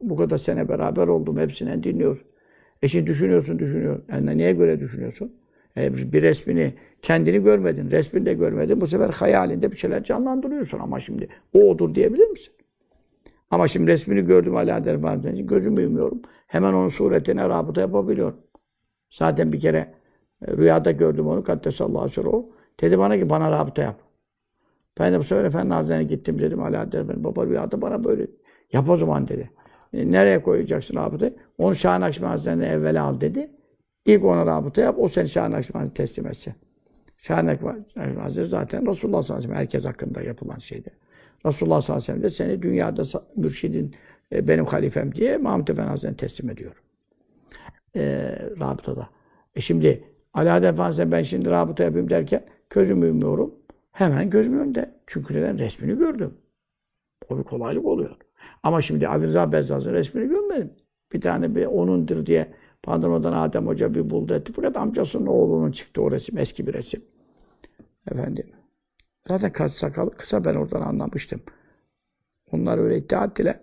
bu 0.02 0.15
kadar 0.15 0.38
sene 0.38 0.69
beraber 0.69 1.08
oldum. 1.08 1.38
Hepsinden 1.38 1.84
dinliyoruz. 1.84 2.22
E 2.82 2.88
şimdi 2.88 3.08
düşünüyorsun, 3.08 3.60
düşünüyorsun. 3.60 4.06
Yani 4.12 4.38
neye 4.38 4.54
göre 4.54 4.80
düşünüyorsun? 4.80 5.34
E, 5.78 6.13
bir 6.13 6.22
resmini 6.22 6.74
kendini 7.02 7.43
görmedin, 7.43 7.91
resmini 7.91 8.26
de 8.26 8.34
görmedin. 8.34 8.82
Bu 8.82 8.88
sefer 8.88 9.10
hayalinde 9.10 9.72
bir 9.72 9.78
şeyler 9.78 10.04
canlandırıyorsun 10.04 10.80
ama 10.80 11.00
şimdi 11.00 11.28
o 11.54 11.60
odur 11.60 11.96
diyebilir 11.96 12.28
misin? 12.28 12.54
Ama 13.51 13.67
şimdi 13.67 13.91
resmini 13.91 14.25
gördüm 14.25 14.56
Adel 14.56 14.95
Efendimiz'in 14.95 15.47
gözümü 15.47 15.82
yumuyorum. 15.82 16.21
Hemen 16.47 16.73
onun 16.73 16.88
suretine 16.88 17.49
rabıta 17.49 17.82
yapabiliyorum. 17.82 18.38
Zaten 19.10 19.51
bir 19.53 19.60
kere 19.60 19.93
e, 20.47 20.58
rüyada 20.58 20.91
gördüm 20.91 21.27
onu. 21.27 21.43
Kaddesallahu 21.43 22.01
aleyhi 22.01 22.27
o. 22.27 22.49
Dedi 22.82 22.99
bana 22.99 23.17
ki 23.17 23.29
bana 23.29 23.51
rabıta 23.51 23.82
yap. 23.82 23.99
Ben 24.99 25.13
de 25.13 25.19
bu 25.19 25.23
sefer 25.23 25.45
Efendi 25.45 25.73
Hazretleri'ne 25.73 26.08
gittim 26.08 26.39
dedim 26.39 26.63
Ali 26.63 26.77
Adel 26.77 26.99
Efendi. 26.99 27.23
Baba 27.23 27.45
rüyada 27.45 27.82
bana 27.82 28.03
böyle 28.03 28.27
yap 28.73 28.89
o 28.89 28.97
zaman 28.97 29.27
dedi. 29.27 29.51
E, 29.93 30.12
nereye 30.12 30.41
koyacaksın 30.41 30.95
rabıtayı? 30.95 31.36
Onu 31.58 31.75
Şah 31.75 31.99
Nakşibendi 31.99 32.32
Hazretleri'ne 32.32 32.65
evvel 32.73 33.03
al 33.03 33.21
dedi. 33.21 33.51
İlk 34.06 34.25
ona 34.25 34.45
rabıta 34.45 34.82
yap, 34.82 34.95
o 34.99 35.08
seni 35.08 35.29
Şah 35.29 35.49
Nakşibendi 35.49 35.93
teslim 35.93 36.27
etse. 36.27 36.56
Şah 37.17 37.43
Nakşibendi 37.43 38.19
Hazretleri 38.19 38.47
zaten 38.47 38.88
Resulullah 38.88 39.21
sallallahu 39.21 39.43
aleyhi 39.43 39.49
ve 39.49 39.53
sellem 39.53 39.56
herkes 39.56 39.86
hakkında 39.86 40.21
yapılan 40.21 40.58
şeydi. 40.58 40.91
Resulullah 41.45 41.82
sallallahu 41.82 42.12
aleyhi 42.12 42.23
ve 42.23 42.29
sellem 42.29 42.49
de 42.49 42.60
seni 42.60 42.62
dünyada 42.62 43.03
mürşidin 43.36 43.95
e, 44.32 44.47
benim 44.47 44.65
halifem 44.65 45.15
diye 45.15 45.38
Mahmud 45.38 45.67
Efendi 45.67 45.89
Hazretleri'ne 45.89 46.17
teslim 46.17 46.49
ediyor. 46.49 46.84
E, 47.95 48.36
rabıtada. 48.60 49.10
E 49.56 49.62
şimdi 49.62 50.03
Adem 50.34 50.73
Efendimiz'e 50.73 51.12
ben 51.12 51.23
şimdi 51.23 51.49
rabıta 51.49 51.84
yapayım 51.84 52.10
derken 52.10 52.43
gözümü 52.69 53.08
yumuyorum. 53.08 53.56
Hemen 53.91 54.29
gözümün 54.29 54.60
önünde. 54.60 54.91
Çünkü 55.08 55.34
neden? 55.34 55.60
Resmini 55.60 55.97
gördüm. 55.97 56.34
O 57.29 57.38
bir 57.38 57.43
kolaylık 57.43 57.86
oluyor. 57.86 58.17
Ama 58.63 58.82
şimdi 58.82 59.08
Ali 59.08 59.23
Rıza 59.23 59.51
Bezzaz'ın 59.51 59.93
resmini 59.93 60.29
görmedim. 60.29 60.71
Bir 61.13 61.21
tane 61.21 61.56
bir 61.56 61.65
onundur 61.65 62.25
diye 62.25 62.53
Pandano'dan 62.84 63.34
Adem 63.34 63.67
Hoca 63.67 63.95
bir 63.95 64.10
buldu 64.10 64.34
etti. 64.34 64.53
Fakat 64.56 64.77
amcasının 64.77 65.25
oğlunun 65.25 65.71
çıktı 65.71 66.01
o 66.01 66.12
resim. 66.12 66.38
Eski 66.38 66.67
bir 66.67 66.73
resim. 66.73 67.01
Efendim. 68.12 68.45
Zaten 69.27 69.51
kaç 69.51 69.71
sakalı 69.71 70.12
kısa 70.12 70.45
ben 70.45 70.55
oradan 70.55 70.81
anlamıştım. 70.81 71.41
Onlar 72.51 72.77
öyle 72.77 72.97
iddia 72.97 73.25
ettiler. 73.25 73.59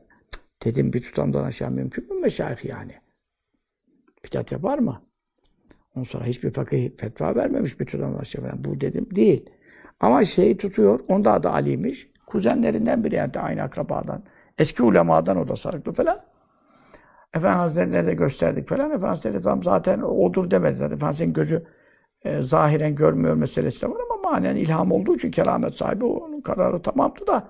Dedim 0.65 0.93
bir 0.93 1.03
tutamdan 1.03 1.45
aşağı 1.45 1.71
mümkün 1.71 2.15
mü 2.15 2.21
meşayih 2.21 2.65
yani? 2.65 2.93
Bidat 4.25 4.53
yapar 4.53 4.79
mı? 4.79 5.03
Ondan 5.95 6.05
sonra 6.05 6.25
hiçbir 6.25 6.51
fakih 6.51 6.91
fetva 6.97 7.35
vermemiş 7.35 7.81
bir 7.81 7.87
tutamdan 7.87 8.19
aşağı 8.19 8.43
falan. 8.43 8.65
Bu 8.65 8.81
dedim 8.81 9.09
değil. 9.17 9.51
Ama 10.01 10.25
şeyi 10.25 10.57
tutuyor. 10.57 11.01
Onda 11.09 11.33
adı 11.33 11.49
Ali'ymiş. 11.49 12.11
Kuzenlerinden 12.27 13.05
biri 13.05 13.15
yani 13.15 13.33
aynı 13.39 13.63
akrabadan. 13.63 14.23
Eski 14.59 14.83
ulemadan 14.83 15.37
o 15.37 15.49
da 15.49 15.57
sarıklı 15.57 15.93
falan. 15.93 16.25
Efendi 17.35 17.57
Hazretleri'ne 17.57 18.07
de 18.07 18.15
gösterdik 18.15 18.69
falan. 18.69 18.91
Efendi 18.91 19.07
Hazretleri 19.07 19.63
zaten 19.63 20.01
odur 20.01 20.51
demedi. 20.51 20.77
Zaten 20.77 20.97
Efendimiz'in 20.97 21.33
gözü 21.33 21.67
e, 22.23 22.43
zahiren 22.43 22.95
görmüyor 22.95 23.35
meselesi 23.35 23.83
de 23.83 23.91
var 23.91 24.01
ama 24.01 24.10
manen 24.23 24.57
ilham 24.57 24.93
olduğu 24.93 25.15
için 25.15 25.31
keramet 25.31 25.77
sahibi 25.77 26.05
onun 26.05 26.41
kararı 26.41 26.83
tamamdı 26.83 27.27
da 27.27 27.49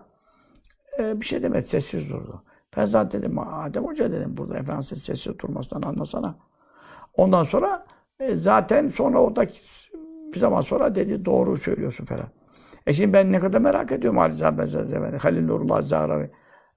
e, 0.99 1.21
bir 1.21 1.27
şey 1.27 1.43
demedi. 1.43 1.67
Sessiz 1.67 2.11
durdu. 2.11 2.43
Ben 2.77 2.85
zaten 2.85 3.23
dedim 3.23 3.39
Adem 3.39 3.85
Hoca 3.85 4.13
dedim 4.13 4.37
burada 4.37 4.59
Efendimiz'in 4.59 4.97
sessiz 4.97 5.39
durmasından 5.39 5.89
anlasana. 5.89 6.35
Ondan 7.17 7.45
sonra 7.45 7.87
e, 8.21 8.37
zaten 8.37 8.89
sonra 8.89 9.19
oradaki 9.19 9.61
bir 10.35 10.39
zaman 10.39 10.61
sonra 10.61 10.95
dedi 10.95 11.25
doğru 11.25 11.59
söylüyorsun 11.59 12.05
falan. 12.05 12.29
E 12.87 12.93
şimdi 12.93 13.13
ben 13.13 13.33
ne 13.33 13.41
kadar 13.41 13.61
merak 13.61 13.93
ediyorum 13.93 14.19
Ali 14.19 14.35
Zahmet 14.35 14.69
Zahmet, 14.69 15.25
Halil 15.25 15.45
Nurullah 15.45 15.83
Zahravi, 15.83 16.31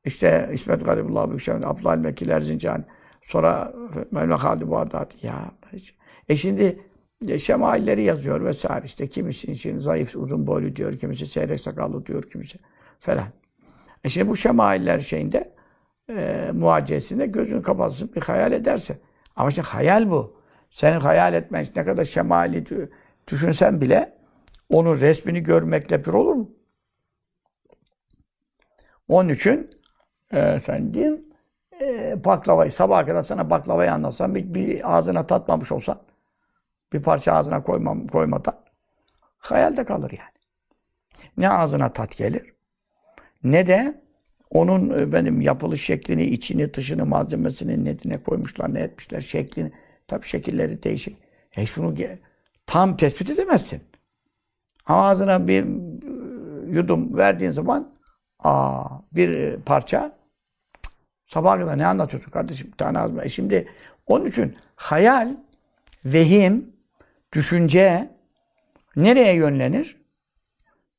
işte 0.05 0.49
İsmet 0.53 0.85
Garibullah 0.85 1.27
Büyükşehir, 1.27 1.69
Abdülhalim 1.69 2.03
Mekil 2.03 2.29
Erzincan, 2.29 2.85
sonra 3.21 3.73
Mevla 4.11 4.43
Halid 4.43 4.71
Bağdat. 4.71 5.23
Ya 5.23 5.51
e 6.29 6.35
şimdi 6.35 6.79
şemailleri 7.39 8.03
yazıyor 8.03 8.45
vesaire 8.45 8.85
işte 8.85 9.07
kimisi 9.07 9.51
için 9.51 9.77
zayıf 9.77 10.15
uzun 10.15 10.47
boylu 10.47 10.75
diyor, 10.75 10.97
kimisi 10.97 11.27
seyrek 11.27 11.59
sakallı 11.59 12.05
diyor, 12.05 12.23
kimisi 12.23 12.57
falan. 12.99 13.27
E 14.03 14.09
şimdi 14.09 14.27
bu 14.29 14.35
şemailler 14.35 14.99
şeyinde 14.99 15.53
e, 16.09 16.49
muhacesinde 16.53 17.25
gözünü 17.25 17.61
kapatsın, 17.61 18.11
bir 18.15 18.21
hayal 18.21 18.51
ederse. 18.51 18.97
Ama 19.35 19.49
işte 19.49 19.61
hayal 19.61 20.09
bu. 20.09 20.43
Senin 20.69 20.99
hayal 20.99 21.33
etmen 21.33 21.65
ne 21.75 21.83
kadar 21.83 22.03
şemali 22.03 22.65
düşünsen 23.27 23.81
bile 23.81 24.13
onun 24.69 25.01
resmini 25.01 25.43
görmekle 25.43 26.05
bir 26.05 26.13
olur 26.13 26.33
mu? 26.33 26.51
Onun 29.07 29.29
için 29.29 29.69
e, 30.31 30.39
efendim 30.39 31.25
e, 31.81 32.15
baklavayı 32.25 32.71
sabaha 32.71 33.05
kadar 33.05 33.21
sana 33.21 33.49
baklavayı 33.49 33.93
anlatsam 33.93 34.35
bir, 34.35 34.53
bir 34.53 34.97
ağzına 34.97 35.27
tatmamış 35.27 35.71
olsan 35.71 36.01
bir 36.93 37.01
parça 37.01 37.33
ağzına 37.33 37.63
koymam, 37.63 38.07
koymadan 38.07 38.55
hayalde 39.37 39.83
kalır 39.83 40.11
yani. 40.19 40.29
Ne 41.37 41.49
ağzına 41.49 41.93
tat 41.93 42.17
gelir 42.17 42.53
ne 43.43 43.67
de 43.67 44.01
onun 44.49 44.99
e, 44.99 45.11
benim 45.11 45.41
yapılış 45.41 45.85
şeklini, 45.85 46.23
içini, 46.23 46.73
dışını, 46.73 47.05
malzemesini 47.05 47.85
ne, 47.85 47.97
ne 48.05 48.23
koymuşlar, 48.23 48.73
ne 48.73 48.79
etmişler, 48.79 49.21
şeklini. 49.21 49.71
Tabii 50.07 50.25
şekilleri 50.25 50.83
değişik. 50.83 51.17
Hiç 51.51 51.77
bunu 51.77 51.95
tam 52.65 52.97
tespit 52.97 53.29
edemezsin. 53.29 53.81
Ağzına 54.87 55.47
bir 55.47 55.63
e, 55.63 55.67
yudum 56.71 57.17
verdiğin 57.17 57.51
zaman 57.51 57.93
aa, 58.39 58.85
bir 59.11 59.29
e, 59.29 59.57
parça 59.65 60.17
sabaha 61.25 61.59
kadar 61.59 61.77
ne 61.77 61.85
anlatıyorsun 61.85 62.31
kardeşim? 62.31 62.67
Bir 62.67 62.77
tane 62.77 62.99
ağzıma. 62.99 63.23
E 63.23 63.29
şimdi 63.29 63.67
onun 64.05 64.25
için 64.25 64.55
hayal, 64.75 65.35
vehim, 66.05 66.72
düşünce 67.33 68.09
nereye 68.95 69.35
yönlenir? 69.35 69.97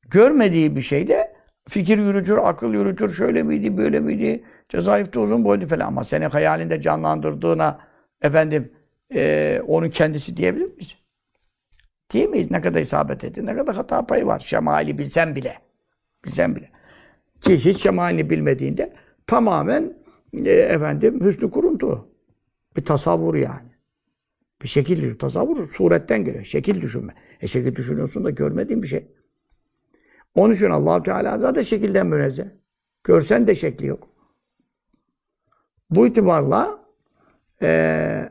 Görmediği 0.09 0.75
bir 0.75 0.81
şeyde 0.81 1.35
fikir 1.69 1.97
yürütür, 1.97 2.37
akıl 2.37 2.73
yürütür, 2.73 3.09
şöyle 3.09 3.43
miydi, 3.43 3.77
böyle 3.77 3.99
miydi, 3.99 4.43
cezaevde 4.69 5.19
uzun 5.19 5.45
boylu 5.45 5.67
falan. 5.67 5.87
Ama 5.87 6.03
senin 6.03 6.29
hayalinde 6.29 6.81
canlandırdığına 6.81 7.79
efendim 8.21 8.71
e, 9.13 9.61
onun 9.67 9.89
kendisi 9.89 10.37
diyebilir 10.37 10.65
miyiz? 10.65 10.95
Değil 12.13 12.29
miyiz? 12.29 12.51
Ne 12.51 12.61
kadar 12.61 12.81
isabet 12.81 13.23
etti, 13.23 13.45
ne 13.45 13.55
kadar 13.55 13.75
hata 13.75 14.05
payı 14.05 14.25
var. 14.25 14.39
Şemali 14.39 14.97
bilsen 14.97 15.35
bile. 15.35 15.55
Bilsen 16.25 16.55
bile. 16.55 16.69
Ki 17.41 17.65
hiç 17.65 17.81
şemalini 17.81 18.29
bilmediğinde 18.29 18.93
tamamen 19.27 19.93
e, 20.45 20.51
efendim 20.51 21.25
hüsnü 21.25 21.51
kuruntu. 21.51 22.07
Bir 22.77 22.85
tasavvur 22.85 23.35
yani. 23.35 23.74
Bir 24.61 24.67
şekil 24.67 25.19
tasavvur 25.19 25.67
suretten 25.67 26.23
geliyor. 26.23 26.43
Şekil 26.43 26.81
düşünme. 26.81 27.13
E 27.41 27.47
şekil 27.47 27.75
düşünüyorsun 27.75 28.23
da 28.23 28.29
görmediğin 28.29 28.83
bir 28.83 28.87
şey. 28.87 29.07
Onun 30.35 30.53
için 30.53 30.69
allah 30.69 31.03
Teala 31.03 31.39
zaten 31.39 31.61
şekilden 31.61 32.07
münezzeh. 32.07 32.45
Görsen 33.03 33.47
de 33.47 33.55
şekli 33.55 33.87
yok. 33.87 34.07
Bu 35.89 36.07
itibarla 36.07 36.79
e, 37.61 38.29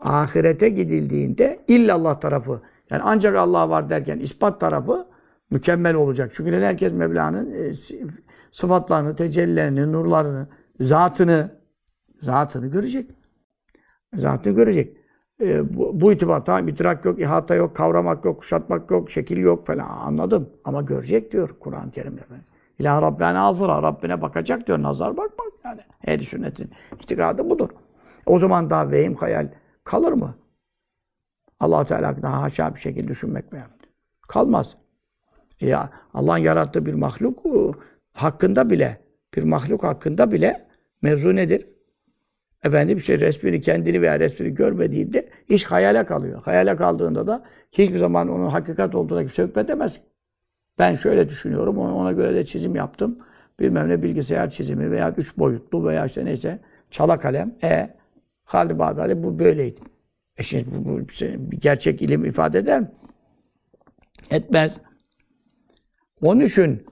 ahirete 0.00 0.68
gidildiğinde 0.68 1.64
illallah 1.68 2.20
tarafı 2.20 2.62
yani 2.90 3.02
ancak 3.04 3.36
Allah 3.36 3.68
var 3.70 3.88
derken 3.88 4.18
ispat 4.18 4.60
tarafı 4.60 5.06
mükemmel 5.50 5.94
olacak. 5.94 6.32
Çünkü 6.34 6.52
herkes 6.52 6.92
Mevla'nın 6.92 7.52
e, 7.52 7.72
sıfatlarını, 8.52 9.16
tecellilerini, 9.16 9.92
nurlarını, 9.92 10.48
zatını 10.80 11.50
zatını 12.22 12.66
görecek. 12.66 13.10
Zatını 14.14 14.54
görecek. 14.54 14.96
E, 15.40 15.74
bu, 15.74 16.00
bu 16.00 16.12
itibar 16.12 16.44
tamam 16.44 16.68
idrak 16.68 17.04
yok, 17.04 17.20
ihata 17.20 17.54
yok, 17.54 17.76
kavramak 17.76 18.24
yok, 18.24 18.38
kuşatmak 18.38 18.90
yok, 18.90 19.10
şekil 19.10 19.36
yok 19.38 19.66
falan 19.66 19.88
anladım. 19.88 20.50
Ama 20.64 20.82
görecek 20.82 21.32
diyor 21.32 21.50
Kur'an-ı 21.60 21.90
Kerim'de. 21.90 22.20
İlahi 22.78 23.02
Rabbine 23.02 23.38
azıra, 23.38 23.82
Rabbine 23.82 24.22
bakacak 24.22 24.66
diyor. 24.66 24.82
Nazar 24.82 25.16
bakmak 25.16 25.52
yani. 25.64 25.80
Ehl-i 26.06 26.24
sünnetin 26.24 26.70
itikadı 27.00 27.50
budur. 27.50 27.68
O 28.26 28.38
zaman 28.38 28.70
daha 28.70 28.90
vehim, 28.90 29.14
hayal 29.14 29.48
kalır 29.84 30.12
mı? 30.12 30.34
allah 31.60 31.84
Teala 31.84 32.08
hakkında 32.08 32.42
haşa 32.42 32.74
bir 32.74 32.80
şekilde 32.80 33.08
düşünmek 33.08 33.52
mi? 33.52 33.62
Kalmaz. 34.28 34.76
Ya 35.60 35.90
Allah'ın 36.14 36.38
yarattığı 36.38 36.86
bir 36.86 36.94
mahluk 36.94 37.46
hakkında 38.14 38.70
bile, 38.70 39.00
bir 39.34 39.42
mahluk 39.42 39.82
hakkında 39.82 40.32
bile 40.32 40.68
mevzu 41.02 41.36
nedir? 41.36 41.73
Efendim 42.64 42.98
işte 42.98 43.20
resmini 43.20 43.60
kendini 43.60 44.02
veya 44.02 44.20
resmini 44.20 44.54
görmediğinde 44.54 45.28
iş 45.48 45.64
hayale 45.64 46.04
kalıyor. 46.04 46.42
Hayale 46.44 46.76
kaldığında 46.76 47.26
da 47.26 47.44
hiçbir 47.72 47.98
zaman 47.98 48.28
onun 48.28 48.48
hakikat 48.48 48.94
olduğuna 48.94 49.20
kimse 49.20 49.42
hükmedemez. 49.42 50.00
Ben 50.78 50.94
şöyle 50.94 51.28
düşünüyorum, 51.28 51.78
ona 51.78 52.12
göre 52.12 52.34
de 52.34 52.44
çizim 52.44 52.74
yaptım. 52.74 53.18
Bilmem 53.60 53.88
ne 53.88 54.02
bilgisayar 54.02 54.50
çizimi 54.50 54.90
veya 54.90 55.14
üç 55.16 55.38
boyutlu 55.38 55.86
veya 55.86 56.06
işte 56.06 56.24
neyse 56.24 56.58
çala 56.90 57.18
kalem. 57.18 57.54
E 57.62 57.90
Halid 58.44 58.78
Bağdadi 58.78 59.22
bu 59.22 59.38
böyleydi. 59.38 59.80
E 60.38 60.42
şimdi 60.42 60.64
bu, 60.70 60.84
bu 60.84 60.98
bir 61.50 61.60
gerçek 61.60 62.02
ilim 62.02 62.24
ifade 62.24 62.58
eder 62.58 62.80
mi? 62.80 62.90
Etmez. 64.30 64.78
Onun 66.22 66.40
için 66.40 66.86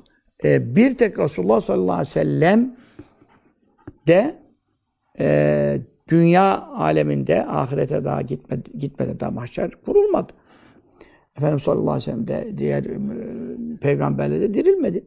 e, 0.44 0.76
bir 0.76 0.96
tek 0.96 1.18
Resulullah 1.18 1.60
sallallahu 1.60 1.92
aleyhi 1.92 2.08
ve 2.08 2.12
sellem 2.12 2.76
de 4.06 4.41
e, 5.18 5.80
dünya 6.08 6.62
aleminde 6.62 7.46
ahirete 7.46 8.04
daha 8.04 8.22
gitmedi, 8.22 8.78
gitmedi 8.78 9.20
daha 9.20 9.30
mahşer 9.30 9.70
kurulmadı. 9.70 10.32
Efendimiz 11.36 11.62
sallallahu 11.62 11.90
aleyhi 11.90 12.10
ve 12.10 12.12
sellem 12.12 12.28
de 12.28 12.58
diğer 12.58 12.84
e, 12.84 12.98
peygamberler 13.76 14.40
de 14.40 14.54
dirilmedi. 14.54 15.06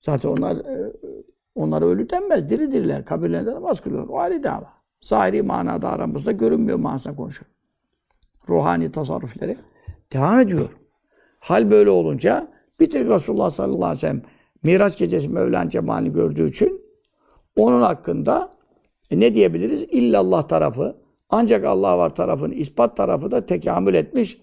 Zaten 0.00 0.28
onlar 0.28 0.56
e, 0.56 0.92
onlara 1.54 1.84
ölü 1.84 2.10
denmez, 2.10 2.48
diri 2.48 2.72
diriler. 2.72 3.04
Kabirlerinde 3.04 3.50
namaz 3.50 3.80
kılıyor. 3.80 4.08
O 4.08 4.18
ayrı 4.18 4.42
dava. 4.42 4.68
Zahiri 5.00 5.42
manada 5.42 5.88
aramızda 5.88 6.32
görünmüyor 6.32 6.78
manasına 6.78 7.16
konuşuyor. 7.16 7.50
Ruhani 8.48 8.92
tasarrufları 8.92 9.56
devam 10.12 10.40
ediyor. 10.40 10.72
Hal 11.40 11.70
böyle 11.70 11.90
olunca 11.90 12.48
bir 12.80 12.90
tek 12.90 13.08
Resulullah 13.08 13.50
sallallahu 13.50 13.84
aleyhi 13.84 13.96
ve 13.96 14.00
sellem 14.00 14.22
Miraç 14.62 14.98
gecesi 14.98 15.28
Mevlana 15.28 15.70
cemalini 15.70 16.12
gördüğü 16.12 16.48
için 16.48 16.82
onun 17.56 17.82
hakkında 17.82 18.50
e 19.10 19.20
ne 19.20 19.34
diyebiliriz? 19.34 19.82
İllallah 19.82 20.48
tarafı. 20.48 20.96
Ancak 21.30 21.64
Allah 21.64 21.98
var 21.98 22.14
tarafının 22.14 22.52
ispat 22.52 22.96
tarafı 22.96 23.30
da 23.30 23.46
tekamül 23.46 23.94
etmiş, 23.94 24.38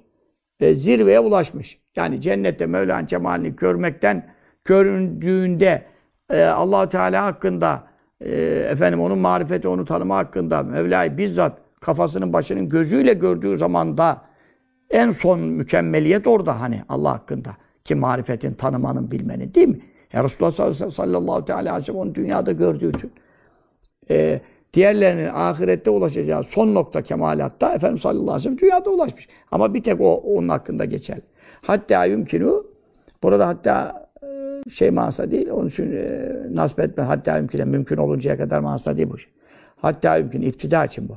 e, 0.59 0.75
zirveye 0.75 1.19
ulaşmış. 1.19 1.79
Yani 1.95 2.21
cennette 2.21 2.65
Mevla'nın 2.65 3.05
cemalini 3.05 3.55
görmekten, 3.55 4.29
göründüğünde 4.65 5.85
e, 6.29 6.43
allah 6.43 6.89
Teala 6.89 7.25
hakkında, 7.25 7.83
e, 8.21 8.31
efendim 8.69 9.01
onun 9.01 9.17
marifeti, 9.17 9.67
onu 9.67 9.85
tanıma 9.85 10.17
hakkında 10.17 10.63
Mevla'yı 10.63 11.17
bizzat 11.17 11.61
kafasının 11.81 12.33
başının 12.33 12.69
gözüyle 12.69 13.13
gördüğü 13.13 13.57
zaman 13.57 13.97
da 13.97 14.21
en 14.89 15.11
son 15.11 15.39
mükemmeliyet 15.39 16.27
orada 16.27 16.61
hani 16.61 16.81
Allah 16.89 17.11
hakkında. 17.11 17.49
Ki 17.83 17.95
marifetin, 17.95 18.53
tanımanın, 18.53 19.11
bilmenin 19.11 19.53
değil 19.53 19.67
mi? 19.67 19.79
Ya 20.13 20.23
Resulullah 20.23 20.51
sallallahu 20.51 21.53
aleyhi 21.53 21.77
ve 21.77 21.81
sellem 21.81 21.99
onu 21.99 22.15
dünyada 22.15 22.51
gördüğü 22.51 22.95
için. 22.95 23.11
E, 24.09 24.41
Diğerlerinin 24.75 25.29
ahirette 25.33 25.89
ulaşacağı 25.89 26.43
son 26.43 26.73
nokta 26.73 27.01
kemalatta 27.01 27.73
Efendimiz 27.73 28.01
sallallahu 28.01 28.23
aleyhi 28.23 28.37
ve 28.37 28.43
sellem 28.43 28.57
dünyada 28.57 28.89
ulaşmış. 28.89 29.27
Ama 29.51 29.73
bir 29.73 29.83
tek 29.83 30.01
o 30.01 30.15
onun 30.15 30.49
hakkında 30.49 30.85
geçer. 30.85 31.17
Hatta 31.61 32.05
yümkünü 32.05 32.51
burada 33.23 33.47
hatta 33.47 34.05
e, 34.23 34.69
şey 34.69 34.91
manasında 34.91 35.31
değil. 35.31 35.49
Onun 35.49 35.67
için 35.67 35.91
e, 35.91 36.31
nasip 36.51 36.79
etme. 36.79 37.03
Hatta 37.03 37.37
yümküne 37.37 37.65
mümkün 37.65 37.97
oluncaya 37.97 38.37
kadar 38.37 38.59
manasında 38.59 38.97
değil 38.97 39.09
bu 39.09 39.17
şey. 39.17 39.31
Hatta 39.75 40.17
yümkün 40.17 40.41
iptida 40.41 40.85
için 40.85 41.09
bu. 41.09 41.13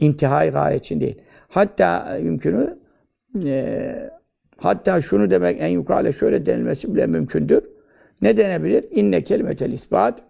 İntihai 0.00 0.50
gaye 0.50 0.76
için 0.76 1.00
değil. 1.00 1.22
Hatta 1.48 2.16
yümkünü 2.16 2.76
e, 3.44 4.10
hatta 4.56 5.00
şunu 5.00 5.30
demek 5.30 5.56
en 5.60 5.68
yukarıda 5.68 6.12
şöyle 6.12 6.46
denilmesi 6.46 6.94
bile 6.94 7.06
mümkündür. 7.06 7.62
Ne 8.22 8.36
denebilir? 8.36 8.84
İnne 8.90 9.22
kelimetel 9.22 9.72
ispat 9.72 10.22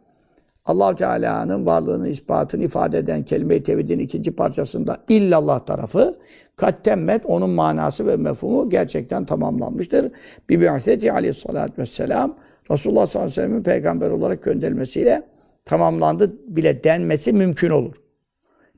allah 0.66 0.96
Teala'nın 0.96 1.66
varlığını, 1.66 2.09
ispatını 2.09 2.64
ifade 2.64 2.99
eden 2.99 3.22
kelime-i 3.22 3.62
tevhidin 3.62 3.99
ikinci 3.99 4.30
parçasında 4.30 4.99
illallah 5.09 5.66
tarafı 5.66 6.18
kattemmet 6.57 7.26
onun 7.26 7.51
manası 7.51 8.07
ve 8.07 8.16
mefhumu 8.16 8.70
gerçekten 8.70 9.24
tamamlanmıştır. 9.24 10.12
Bi 10.49 10.61
bi'aseti 10.61 11.12
aleyhissalatü 11.12 11.82
vesselam 11.82 12.36
Resulullah 12.70 13.07
sallallahu 13.07 13.30
aleyhi 13.30 13.40
ve 13.40 13.47
sellem'in 13.47 13.62
peygamber 13.62 14.11
olarak 14.11 14.43
gönderilmesiyle 14.43 15.22
tamamlandı 15.64 16.32
bile 16.57 16.84
denmesi 16.84 17.32
mümkün 17.32 17.70
olur. 17.70 17.95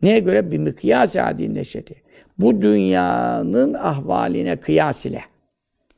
Neye 0.02 0.18
göre? 0.18 0.50
Bir 0.50 0.58
mikyas 0.58 1.16
adi 1.16 1.54
neşeti. 1.54 1.94
Bu 2.38 2.60
dünyanın 2.60 3.74
ahvaline 3.74 4.56
kıyas 4.56 5.06
ile. 5.06 5.22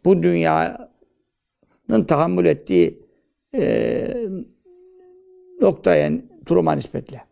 Bu 0.05 0.23
dünyanın 0.23 2.05
tahammül 2.07 2.45
ettiği 2.45 2.99
e, 3.55 4.07
noktaya, 5.61 6.13
duruma 6.47 6.73
nispetle. 6.73 7.25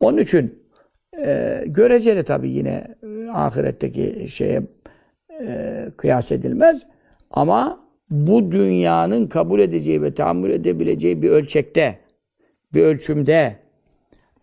Onun 0.00 0.18
için 0.18 0.62
e, 1.18 1.62
göreceli 1.66 2.22
tabii 2.22 2.50
yine 2.50 2.96
e, 3.02 3.28
ahiretteki 3.30 4.28
şeye 4.28 4.62
e, 5.40 5.86
kıyas 5.96 6.32
edilmez. 6.32 6.86
Ama 7.30 7.80
bu 8.10 8.52
dünyanın 8.52 9.26
kabul 9.26 9.60
edeceği 9.60 10.02
ve 10.02 10.14
tahammül 10.14 10.50
edebileceği 10.50 11.22
bir 11.22 11.30
ölçekte 11.30 11.98
bir 12.74 12.82
ölçümde 12.82 13.56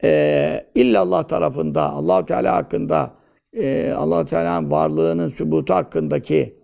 e, 0.03 0.65
illallah 0.75 1.27
tarafında 1.27 1.89
allah 1.89 2.25
Teala 2.25 2.55
hakkında 2.55 3.13
e, 3.53 3.91
allah 3.91 4.25
Teala'nın 4.25 4.71
varlığının 4.71 5.27
sübutu 5.27 5.73
hakkındaki 5.73 6.55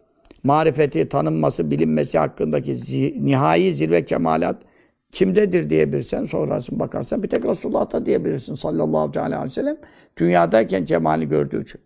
marifeti, 0.44 1.10
tanınması, 1.10 1.72
bilinmesi 1.72 2.20
hakkındaki 2.20 2.78
zi, 2.78 3.26
nihai 3.26 3.74
zirve 3.74 4.06
kemalat 4.06 4.58
kimdedir 5.16 5.70
diyebilirsen, 5.70 6.26
sonrasını 6.26 6.80
bakarsan 6.80 7.24
bir 7.24 7.28
tek 7.28 7.46
Resulullah'ta 7.46 8.06
diyebilirsin 8.06 8.56
sallallahu 8.56 9.20
aleyhi 9.20 9.44
ve 9.44 9.50
sellem. 9.50 9.78
Dünyadayken 10.18 10.86
cemali 10.86 11.30
gördüğü 11.30 11.62
için. 11.62 11.82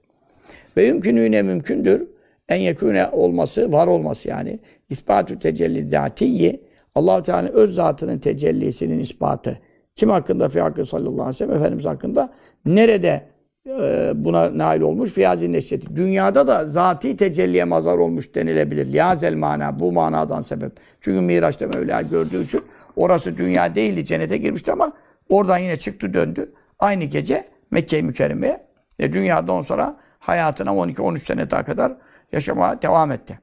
Ve 0.78 0.86
yümkününe 0.86 1.42
mümkündür. 1.42 2.08
En 2.50 2.60
yekûne 2.60 3.08
olması, 3.08 3.72
var 3.72 3.88
olması 3.88 4.30
yani. 4.30 4.60
İspatü 4.90 5.40
tecelli 5.40 5.90
zatiyi, 5.90 6.62
allah 6.96 7.24
Teala'nın 7.24 7.48
öz 7.48 7.74
zatının 7.74 8.20
tecellisinin 8.20 9.00
ispatı. 9.00 9.60
Kim 9.96 10.10
hakkında? 10.10 10.50
Fi 10.50 10.62
hakkı 10.62 10.86
sallallahu 10.86 11.12
aleyhi 11.12 11.30
ve 11.30 11.34
sellem. 11.34 11.56
Efendimiz 11.56 11.86
hakkında. 11.86 12.30
Nerede 12.66 13.22
e, 13.68 14.12
buna 14.16 14.58
nail 14.58 14.82
olmuş? 14.82 15.12
Fiyazin 15.12 15.54
neşreti. 15.54 15.96
Dünyada 15.96 16.48
da 16.48 16.68
zati 16.68 17.18
tecelliye 17.18 17.64
mazar 17.64 17.98
olmuş 17.98 18.36
denilebilir. 18.36 18.86
Liyazel 18.86 19.36
mana. 19.36 19.80
Bu 19.80 19.92
manadan 19.92 20.42
sebep. 20.42 20.72
Çünkü 21.02 21.22
Miraç'ta 21.22 21.68
Mevla 21.68 22.02
gördüğü 22.02 22.44
için 22.44 22.62
orası 22.96 23.38
dünya 23.38 23.76
değildi. 23.76 24.06
Cennete 24.06 24.38
girmişti 24.38 24.72
ama 24.72 24.92
oradan 25.30 25.58
yine 25.58 25.76
çıktı 25.76 26.14
döndü. 26.14 26.54
Aynı 26.80 27.04
gece 27.04 27.48
Mekke-i 27.72 28.04
Mükerreme'ye. 28.04 28.70
E, 29.00 29.14
dünyadan 29.14 29.62
sonra 29.62 29.98
hayatına 30.20 30.70
12-13 30.70 31.18
sene 31.18 31.50
daha 31.50 31.66
kadar 31.66 31.94
yaşamaya 32.32 32.82
devam 32.82 33.12
etti. 33.12 33.40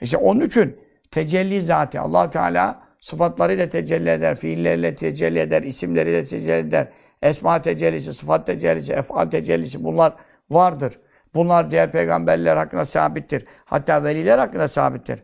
İşte 0.00 0.16
onun 0.16 0.40
için 0.40 0.76
tecelli 1.10 1.62
zati 1.62 2.00
allah 2.00 2.30
Teala 2.30 2.82
sıfatlarıyla 3.00 3.68
tecelli 3.68 4.10
eder, 4.10 4.36
fiilleriyle 4.36 4.94
tecelli 4.94 5.38
eder, 5.38 5.62
isimleriyle 5.62 6.24
tecelli 6.24 6.68
eder. 6.68 6.88
Esma 7.22 7.62
tecellisi, 7.62 8.14
sıfat 8.14 8.46
tecellisi, 8.46 8.92
efal 8.92 9.26
tecellisi 9.26 9.84
bunlar 9.84 10.12
vardır. 10.50 10.98
Bunlar 11.34 11.70
diğer 11.70 11.92
peygamberler 11.92 12.56
hakkında 12.56 12.84
sabittir. 12.84 13.44
Hatta 13.64 14.04
veliler 14.04 14.38
hakkında 14.38 14.68
sabittir. 14.68 15.22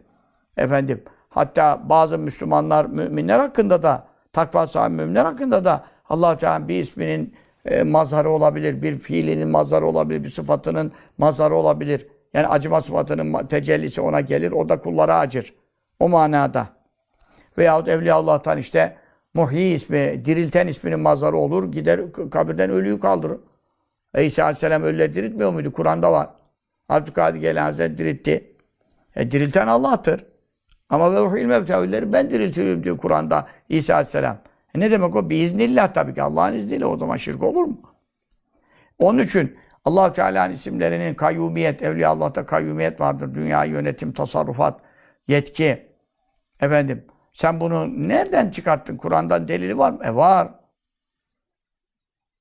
Efendim, 0.57 1.03
hatta 1.35 1.89
bazı 1.89 2.19
Müslümanlar, 2.19 2.85
müminler 2.85 3.39
hakkında 3.39 3.83
da, 3.83 4.07
takva 4.33 4.67
sahibi 4.67 4.95
müminler 4.97 5.25
hakkında 5.25 5.65
da 5.65 5.85
allah 6.09 6.37
Teala 6.37 6.69
bir 6.69 6.81
isminin 6.81 7.35
e, 7.65 7.83
mazharı 7.83 8.31
olabilir, 8.31 8.83
bir 8.83 8.99
fiilinin 8.99 9.49
mazharı 9.49 9.87
olabilir, 9.87 10.25
bir 10.25 10.31
sıfatının 10.31 10.93
mazharı 11.19 11.55
olabilir. 11.55 12.07
Yani 12.35 12.47
acıma 12.47 12.81
sıfatının 12.81 13.47
tecellisi 13.47 14.01
ona 14.01 14.21
gelir, 14.21 14.53
o 14.53 14.69
da 14.69 14.81
kullara 14.81 15.19
acır. 15.19 15.55
O 16.01 16.09
manada. 16.09 16.67
Veyahut 17.59 17.89
Evliya 17.89 18.15
Allah'tan 18.15 18.59
işte 18.59 18.97
Muhyi 19.35 19.75
ismi, 19.75 20.25
dirilten 20.25 20.67
isminin 20.67 21.01
mazharı 21.01 21.37
olur. 21.37 21.73
Gider 21.73 22.01
kabirden 22.31 22.71
ölüyü 22.71 23.01
kaldırır. 23.01 23.39
E 24.15 24.25
İsa 24.25 24.43
Aleyhisselam 24.43 24.83
ölüleri 24.83 25.15
diriltmiyor 25.15 25.53
muydu? 25.53 25.73
Kur'an'da 25.73 26.13
var. 26.13 26.29
Abdülkadir 26.89 27.41
Gelen 27.41 27.63
Hazretleri 27.63 27.99
diritti. 27.99 28.57
E, 29.17 29.31
dirilten 29.31 29.67
Allah'tır. 29.67 30.34
Ama 30.91 31.15
ve 31.15 31.21
ruhil 31.21 31.47
mevtevülleri 31.47 32.13
ben 32.13 32.31
diriltiyorum 32.31 32.85
diyor 32.85 32.99
Kur'an'da 32.99 33.47
İsa 33.69 33.95
Aleyhisselam. 33.95 34.39
E 34.75 34.81
ne 34.81 34.91
demek 34.91 35.17
o? 35.17 35.31
Biiznillah 35.31 35.95
tabii 35.95 36.15
ki. 36.15 36.23
Allah'ın 36.23 36.55
izniyle 36.55 36.87
o 36.87 36.97
zaman 36.97 37.17
şirk 37.17 37.43
olur 37.43 37.65
mu? 37.65 37.81
Onun 38.99 39.19
için 39.19 39.57
allah 39.85 40.13
Teala'nın 40.13 40.53
isimlerinin 40.53 41.15
kayyumiyet, 41.15 41.83
Evliya 41.83 42.11
Allah'ta 42.11 42.47
kayyumiyet 42.47 43.01
vardır. 43.01 43.35
Dünya 43.35 43.65
yönetim, 43.65 44.13
tasarrufat, 44.13 44.81
yetki. 45.29 45.95
Efendim, 46.61 47.07
sen 47.33 47.61
bunu 47.61 48.09
nereden 48.09 48.51
çıkarttın? 48.51 48.97
Kur'an'dan 48.97 49.49
delili 49.49 49.79
var 49.79 49.91
mı? 49.91 49.99
E 50.05 50.15
var. 50.15 50.55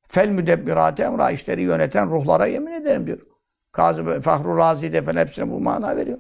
Fel 0.08 0.30
müdebbirat 0.30 1.00
emra 1.00 1.32
işleri 1.32 1.62
yöneten 1.62 2.10
ruhlara 2.10 2.46
yemin 2.46 2.72
ederim 2.72 3.08
diyor. 3.08 3.20
Kazı 3.72 4.22
Fahru 4.22 4.58
Razi 4.58 4.94
de 4.94 5.02
falan 5.02 5.18
hepsine 5.18 5.52
bu 5.52 5.60
mana 5.60 5.98
veriyor. 5.98 6.18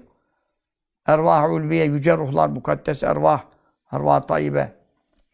Ervah 1.05 1.51
ulviye, 1.51 1.85
yüce 1.85 2.17
ruhlar, 2.17 2.49
mukaddes 2.49 3.03
ervah, 3.03 3.43
ervah 3.91 4.21
tayyibe. 4.21 4.73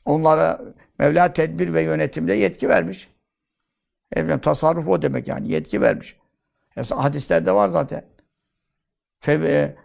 Onlara 0.06 0.62
Mevla 1.00 1.34
tedbir 1.34 1.74
ve 1.74 1.82
yönetimde 1.82 2.34
yetki 2.34 2.70
vermiş. 2.70 3.10
Efendim, 4.12 4.40
tasarruf 4.40 4.88
o 4.88 5.02
demek 5.02 5.28
yani. 5.28 5.52
Yetki 5.52 5.82
vermiş. 5.82 6.18
Mesela 6.76 7.04
hadislerde 7.04 7.52
var 7.52 7.68
zaten. 7.68 8.06
Fe, 9.20 9.76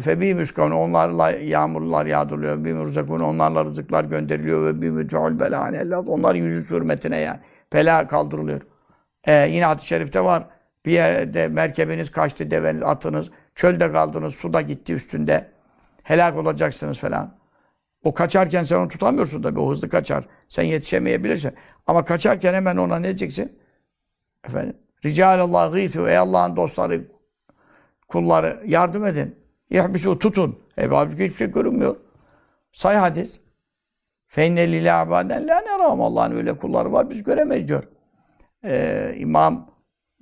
Febi 0.00 0.34
müskavne 0.34 0.74
onlarla 0.74 1.30
yağmurlar 1.30 2.06
yağdırılıyor. 2.06 2.64
Bir 2.64 2.72
mürzekun 2.72 3.20
onlarla 3.20 3.64
rızıklar 3.64 4.04
gönderiliyor 4.04 4.66
ve 4.66 4.82
bir 4.82 4.90
müteul 4.90 5.40
belâne 5.40 5.80
Allah 5.80 6.00
onlar 6.00 6.34
yüzü 6.34 6.76
hürmetine 6.76 7.18
yani. 7.18 7.40
Bela 7.72 8.06
kaldırılıyor. 8.06 8.60
Ee, 9.24 9.48
yine 9.48 9.64
hadis-i 9.64 9.86
şerifte 9.86 10.24
var. 10.24 10.48
Bir 10.86 10.92
yerde 10.92 11.48
merkebiniz 11.48 12.10
kaçtı, 12.10 12.50
deveniz, 12.50 12.82
atınız. 12.82 13.30
Çölde 13.54 13.92
kaldınız, 13.92 14.34
suda 14.34 14.60
gitti 14.60 14.94
üstünde. 14.94 15.50
Helak 16.02 16.36
olacaksınız 16.36 16.98
falan. 16.98 17.36
O 18.04 18.14
kaçarken 18.14 18.64
sen 18.64 18.76
onu 18.76 18.88
tutamıyorsun 18.88 19.42
tabii. 19.42 19.60
O 19.60 19.70
hızlı 19.70 19.88
kaçar. 19.88 20.24
Sen 20.48 20.62
yetişemeyebilirsin. 20.62 21.54
Ama 21.86 22.04
kaçarken 22.04 22.54
hemen 22.54 22.76
ona 22.76 22.98
ne 22.98 23.04
diyeceksin? 23.04 23.58
Efendim. 24.44 24.76
Ricalallah 25.04 25.72
gîthu. 25.72 26.08
Ey 26.08 26.18
Allah'ın 26.18 26.56
dostları, 26.56 27.08
kulları 28.08 28.62
yardım 28.66 29.06
edin. 29.06 29.36
Yahbisu 29.70 30.18
tutun. 30.18 30.58
E 30.78 30.86
halbuki 30.86 31.24
hiçbir 31.24 31.36
şey 31.36 31.52
görünmüyor. 31.52 31.96
Say 32.72 32.96
hadis. 32.96 33.40
Feyne 34.26 34.72
lile 34.72 34.92
abaden 34.92 35.48
la 35.48 35.60
neram. 35.60 36.00
Allah'ın 36.00 36.36
öyle 36.36 36.56
kulları 36.56 36.92
var 36.92 37.10
biz 37.10 37.22
göremeyiz 37.22 37.68
diyor. 37.68 37.84
Ee, 38.64 39.14
İmam 39.16 39.71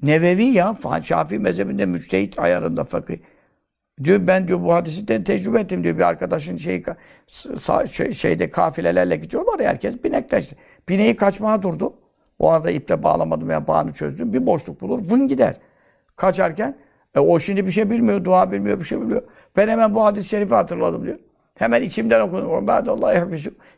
Nevevi 0.03 0.45
ya 0.45 0.77
Şafii 1.03 1.39
mezhebinde 1.39 1.87
müçtehit 1.87 2.39
ayarında 2.39 2.85
fakih. 2.85 3.19
Diyor 4.05 4.27
ben 4.27 4.49
diyor 4.49 4.63
bu 4.63 4.75
hadisinden 4.75 5.25
tecrübe 5.25 5.61
ettim 5.61 5.85
diyor 5.85 5.97
bir 5.97 6.03
arkadaşın 6.03 6.57
şey, 6.57 6.83
şey 7.87 8.13
şeyde 8.13 8.51
kafilelerle 8.51 9.17
gidiyorlar 9.17 9.59
ya 9.59 9.69
herkes 9.69 10.05
binekleşti. 10.05 10.57
Bineği 10.89 11.17
kaçmaya 11.17 11.63
durdu. 11.63 11.95
O 12.39 12.51
arada 12.51 12.71
iple 12.71 13.03
bağlamadım 13.03 13.49
veya 13.49 13.67
bağını 13.67 13.93
çözdüm. 13.93 14.33
Bir 14.33 14.47
boşluk 14.47 14.81
bulur. 14.81 15.11
Vın 15.11 15.29
gider. 15.29 15.57
Kaçarken 16.17 16.77
e, 17.15 17.21
o 17.21 17.41
şimdi 17.41 17.67
bir 17.67 17.71
şey 17.71 17.91
bilmiyor, 17.91 18.25
dua 18.25 18.53
bilmiyor, 18.53 18.81
bir 18.81 18.85
şey 18.85 19.01
bilmiyor. 19.01 19.23
Ben 19.57 19.69
hemen 19.69 19.95
bu 19.95 20.05
hadis-i 20.05 20.29
şerifi 20.29 20.55
hatırladım 20.55 21.07
diyor. 21.07 21.17
Hemen 21.55 21.83
içimden 21.83 22.21
okudum. 22.21 22.69
Allah 22.69 23.29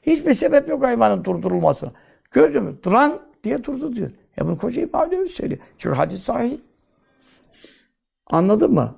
Hiçbir 0.03 0.35
sebep 0.35 0.69
yok 0.69 0.83
hayvanın 0.83 1.25
durdurulmasına. 1.25 1.93
Gördün 2.31 2.63
mü? 2.63 2.75
Duran 2.85 3.21
diye 3.45 3.65
durdu 3.65 3.95
diyor. 3.95 4.11
Ya 4.37 4.47
bunu 4.47 4.59
koca 4.59 4.83
İmam 4.83 5.13
öyle 5.13 5.29
söylüyor. 5.29 5.61
Çünkü 5.79 5.97
hadis 5.97 6.23
sahih. 6.23 6.59
Anladın 8.27 8.73
mı? 8.73 8.95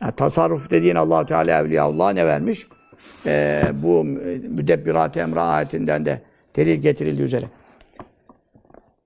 Yani 0.00 0.12
tasarruf 0.12 0.70
dediğin 0.70 0.94
allah 0.94 1.26
Teala 1.26 1.60
Evliya 1.60 1.84
Allah 1.84 2.10
ne 2.10 2.26
vermiş? 2.26 2.66
Ee, 3.26 3.62
bu 3.82 4.04
müdebbirat 4.04 5.16
emra 5.16 5.42
ayetinden 5.42 6.04
de 6.04 6.22
delil 6.56 6.80
getirildiği 6.80 7.26
üzere. 7.26 7.46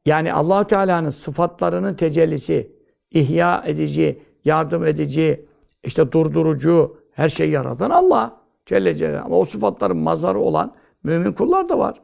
Yani 0.07 0.33
allah 0.33 0.67
Teala'nın 0.67 1.09
sıfatlarının 1.09 1.95
tecellisi, 1.95 2.73
ihya 3.11 3.63
edici, 3.67 4.23
yardım 4.45 4.87
edici, 4.87 5.47
işte 5.85 6.13
durdurucu, 6.13 7.01
her 7.13 7.29
şeyi 7.29 7.51
yaratan 7.51 7.91
Allah 7.91 8.41
Celle 8.67 8.95
Celaluhu. 8.97 9.27
Ama 9.27 9.39
o 9.39 9.45
sıfatların 9.45 9.97
mazarı 9.97 10.39
olan 10.39 10.75
mümin 11.03 11.33
kullar 11.33 11.69
da 11.69 11.79
var. 11.79 12.01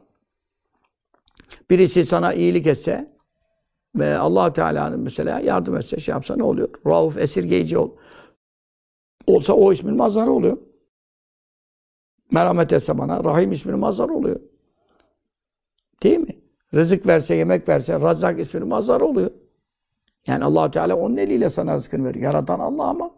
Birisi 1.69 2.05
sana 2.05 2.33
iyilik 2.33 2.67
etse 2.67 3.12
ve 3.95 4.17
allah 4.17 4.53
Teala'nın 4.53 4.99
mesela 4.99 5.39
yardım 5.39 5.77
etse, 5.77 5.97
şey 5.97 6.13
yapsa 6.13 6.35
ne 6.35 6.43
oluyor? 6.43 6.69
Rauf 6.87 7.17
esirgeyici 7.17 7.77
ol. 7.77 7.91
Olsa 9.27 9.53
o 9.53 9.71
ismin 9.71 9.97
mazarı 9.97 10.31
oluyor. 10.31 10.57
Merhamet 12.31 12.73
etse 12.73 12.97
bana, 12.97 13.23
Rahim 13.23 13.51
isminin 13.51 13.79
mazarı 13.79 14.13
oluyor. 14.13 14.39
Değil 16.03 16.19
mi? 16.19 16.37
Rızık 16.73 17.07
verse, 17.07 17.35
yemek 17.35 17.69
verse, 17.69 18.01
Razzak 18.01 18.39
isminin 18.39 18.67
mazarı 18.67 19.05
oluyor. 19.05 19.31
Yani 20.27 20.43
allah 20.43 20.71
Teala 20.71 20.95
onun 20.95 21.17
eliyle 21.17 21.49
sana 21.49 21.75
rızkını 21.75 22.05
veriyor. 22.05 22.25
Yaratan 22.25 22.59
Allah 22.59 22.83
ama. 22.83 23.11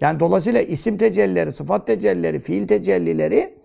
Yani 0.00 0.20
dolayısıyla 0.20 0.62
isim 0.62 0.96
tecellileri, 0.98 1.52
sıfat 1.52 1.86
tecellileri, 1.86 2.38
fiil 2.38 2.66
tecellileri 2.66 3.58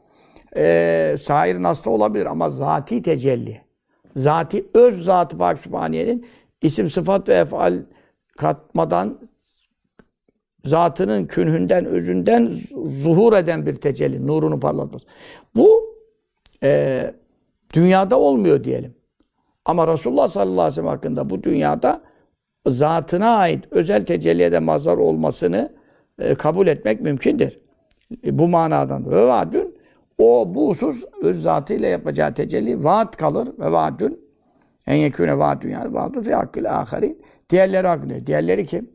e, 0.55 1.15
sair 1.19 1.61
nasıl 1.61 1.91
olabilir 1.91 2.25
ama 2.25 2.49
zati 2.49 3.01
tecelli. 3.01 3.61
Zati, 4.15 4.65
öz 4.73 5.03
zatı 5.03 5.39
Bak 5.39 5.59
Sübhaniye'nin 5.59 6.25
isim, 6.61 6.89
sıfat 6.89 7.29
ve 7.29 7.33
efal 7.33 7.79
katmadan 8.37 9.19
zatının 10.65 11.25
künhünden, 11.25 11.85
özünden 11.85 12.51
zuhur 12.83 13.33
eden 13.33 13.65
bir 13.65 13.75
tecelli, 13.75 14.27
nurunu 14.27 14.59
parlatması. 14.59 15.07
Bu 15.55 15.95
e, 16.63 17.13
dünyada 17.73 18.19
olmuyor 18.19 18.63
diyelim. 18.63 18.95
Ama 19.65 19.87
Resulullah 19.87 20.27
sallallahu 20.27 20.61
aleyhi 20.61 20.71
ve 20.71 20.75
sellem 20.75 20.87
hakkında 20.87 21.29
bu 21.29 21.43
dünyada 21.43 22.01
zatına 22.67 23.37
ait 23.37 23.65
özel 23.71 24.05
tecelliye 24.05 24.51
de 24.51 24.59
mazhar 24.59 24.97
olmasını 24.97 25.73
e, 26.19 26.35
kabul 26.35 26.67
etmek 26.67 27.01
mümkündür. 27.01 27.59
E, 28.25 28.37
bu 28.37 28.47
manadan. 28.47 29.11
Ve 29.11 29.27
vaadün 29.27 29.77
O 30.17 30.55
bu 30.55 30.69
husus 30.69 31.03
öz 31.21 31.41
zatıyla 31.41 31.87
yapacağı 31.87 32.33
tecelli 32.33 32.83
vaat 32.83 33.15
kalır 33.15 33.49
ve 33.59 33.71
vaadün 33.71 34.26
en 34.87 34.95
yekûne 34.95 35.37
vaadün 35.37 35.69
yani 35.69 35.93
vaadün 35.93 36.21
fi 36.21 36.33
hakkil 36.33 36.79
ahirin. 36.79 37.21
Diğerleri 37.49 37.87
hakkında. 37.87 38.27
Diğerleri 38.27 38.65
kim? 38.65 38.89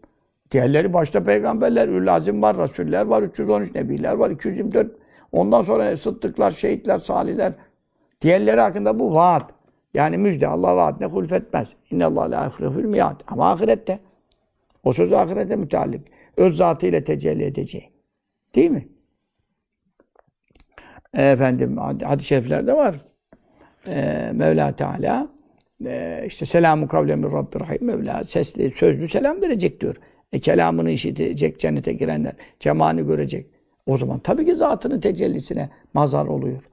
Diğerleri 0.51 0.93
başta 0.93 1.23
peygamberler, 1.23 1.89
ülazim 1.89 2.43
var, 2.43 2.57
rasuller 2.57 3.07
var, 3.07 3.23
313 3.23 3.75
nebiler 3.75 4.13
var, 4.13 4.31
224. 4.31 4.97
Ondan 5.33 5.63
sonra 5.63 5.97
sıddıklar, 5.97 6.51
şehitler, 6.51 6.99
salihler. 6.99 7.53
Diğerleri 8.21 8.61
hakkında 8.61 8.99
bu 8.99 9.15
vaat. 9.15 9.55
Yani 9.95 10.19
müjde. 10.19 10.49
Allah 10.49 10.77
vaadine 10.77 11.07
hulfetmez. 11.07 11.73
İnne 11.91 12.05
Allah 12.05 12.31
la 12.31 12.45
yuhliful 12.45 12.85
miad. 12.85 13.21
Ama 13.27 13.51
ahirette. 13.53 13.99
O 14.85 14.93
söz 14.93 15.13
ahirete 15.13 15.57
müteallik. 15.57 16.07
Öz 16.37 16.57
zatıyla 16.57 17.05
tecelli 17.05 17.45
edeceği. 17.45 17.91
Değil 18.55 18.71
mi? 18.71 18.89
Efendim 21.15 21.77
hadis-i 21.77 22.27
şeriflerde 22.27 22.77
var. 22.77 23.05
Ee, 23.87 24.31
Mevla 24.35 24.73
Teala 24.73 25.29
e, 25.85 26.25
işte 26.27 26.47
selamu 26.47 26.89
kavle 26.89 27.17
min 27.17 27.33
Rabbi 27.33 27.61
Rahim 27.61 27.87
Mevla 27.87 28.25
sesli, 28.25 28.71
sözlü 28.71 29.09
selam 29.09 29.43
verecek 29.43 29.81
diyor. 29.81 29.97
E 30.33 30.41
kelamını 30.41 30.91
işitecek 30.91 31.61
cennete 31.61 31.93
girenler, 31.93 32.33
cemalini 32.61 33.07
görecek. 33.07 33.47
O 33.87 33.99
zaman 33.99 34.19
tabii 34.19 34.45
ki 34.45 34.57
zatının 34.57 35.01
tecellisine 35.01 35.69
mazar 35.95 36.27
oluyor. 36.27 36.69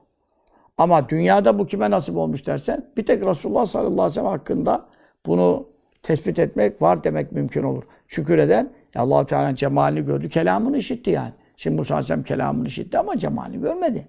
Ama 0.77 1.09
dünyada 1.09 1.59
bu 1.59 1.65
kime 1.65 1.91
nasip 1.91 2.17
olmuş 2.17 2.47
dersen, 2.47 2.85
bir 2.97 3.05
tek 3.05 3.25
Resulullah 3.25 3.65
sallallahu 3.65 3.91
aleyhi 3.91 4.05
ve 4.05 4.13
sellem 4.13 4.27
hakkında 4.27 4.85
bunu 5.25 5.67
tespit 6.03 6.39
etmek, 6.39 6.81
var 6.81 7.03
demek 7.03 7.31
mümkün 7.31 7.63
olur. 7.63 7.83
Şükür 8.07 8.37
eden, 8.37 8.73
allah 8.95 9.25
Teala'nın 9.25 9.55
cemalini 9.55 10.05
gördü, 10.05 10.29
kelamını 10.29 10.77
işitti 10.77 11.11
yani. 11.11 11.33
Şimdi 11.57 11.75
Musa 11.77 11.93
aleyhisselam 11.93 12.23
kelamını 12.23 12.67
işitti 12.67 12.97
ama 12.97 13.17
cemalini 13.17 13.61
görmedi. 13.61 14.07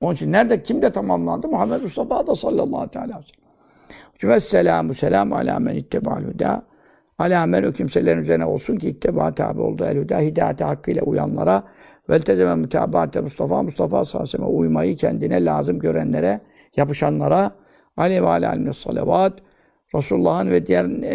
Onun 0.00 0.14
için 0.14 0.32
nerede, 0.32 0.62
kimde 0.62 0.92
tamamlandı? 0.92 1.48
Muhammed 1.48 1.82
Mustafa 1.82 2.26
da 2.26 2.34
sallallahu 2.34 2.76
aleyhi 2.76 3.08
ve 3.08 3.12
sellem. 3.12 3.47
Ve 4.24 4.40
selamu 4.40 4.94
selam 4.94 5.32
ala 5.32 5.58
men 5.58 5.74
itteba'l 5.74 6.24
huda. 6.24 6.62
Ala 7.18 7.46
men 7.46 7.62
o 7.62 7.72
kimselerin 7.72 8.18
üzerine 8.18 8.44
olsun 8.44 8.76
ki 8.76 8.88
itteba 8.88 9.34
tabi 9.34 9.60
oldu 9.60 9.84
el 9.84 9.98
huda. 9.98 10.20
Hidayete 10.20 10.64
hakkıyla 10.64 11.02
uyanlara 11.02 11.62
ve 12.10 12.18
tezeme 12.18 12.54
mütabaate 12.54 13.20
Mustafa 13.20 13.62
Mustafa 13.62 14.04
sallallahu 14.04 14.36
aleyhi 14.36 14.58
uymayı 14.58 14.96
kendine 14.96 15.44
lazım 15.44 15.78
görenlere, 15.78 16.40
yapışanlara 16.76 17.50
aleyhi 17.96 18.22
ve 18.22 18.28
aleyhi 18.28 18.74
salavat 18.74 19.32
Resulullah'ın 19.94 20.50
ve 20.50 20.66
diğer 20.66 20.84
e, 21.02 21.14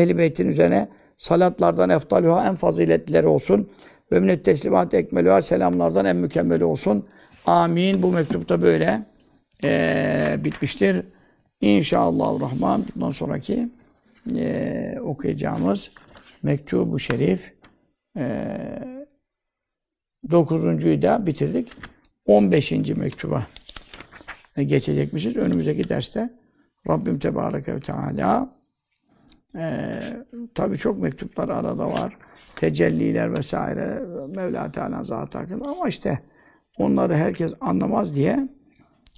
ehli 0.00 0.18
beytin 0.18 0.48
üzerine 0.48 0.88
salatlardan 1.16 1.90
eftaluha 1.90 2.48
en 2.48 2.54
faziletlileri 2.54 3.26
olsun. 3.26 3.70
Ve 4.12 4.20
minnet 4.20 4.44
teslimat 4.44 4.94
ekmeluha 4.94 5.42
selamlardan 5.42 6.04
en 6.04 6.16
mükemmeli 6.16 6.64
olsun. 6.64 7.06
Amin. 7.46 8.02
Bu 8.02 8.12
mektupta 8.12 8.62
böyle 8.62 9.02
e, 9.64 10.36
bitmiştir. 10.44 11.04
İnşallah 11.60 12.40
Rahman 12.40 12.84
bundan 12.94 13.10
sonraki 13.10 13.68
e, 14.36 14.98
okuyacağımız 15.02 15.90
mektubu 16.42 16.98
şerif 16.98 17.52
e, 18.16 18.58
dokuzuncuyu 20.30 21.02
da 21.02 21.26
bitirdik. 21.26 21.72
15. 22.26 22.72
mektuba 22.72 23.46
geçecekmişiz. 24.56 25.36
Önümüzdeki 25.36 25.88
derste 25.88 26.30
Rabbim 26.88 27.18
Tebareke 27.18 27.74
ve 27.74 27.80
Teala 27.80 28.50
e, 29.56 30.00
tabi 30.54 30.78
çok 30.78 30.98
mektuplar 30.98 31.48
arada 31.48 31.92
var. 31.92 32.16
Tecelliler 32.56 33.32
vesaire 33.32 34.02
Mevla 34.36 34.72
Teala 34.72 35.04
zatı 35.04 35.38
hakkında 35.38 35.70
ama 35.70 35.88
işte 35.88 36.18
onları 36.78 37.14
herkes 37.14 37.54
anlamaz 37.60 38.16
diye 38.16 38.48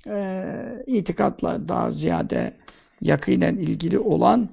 e, 0.06 0.84
itikatla 0.86 1.68
daha 1.68 1.90
ziyade 1.90 2.52
yakinen 3.00 3.56
ilgili 3.56 3.98
olan 3.98 4.48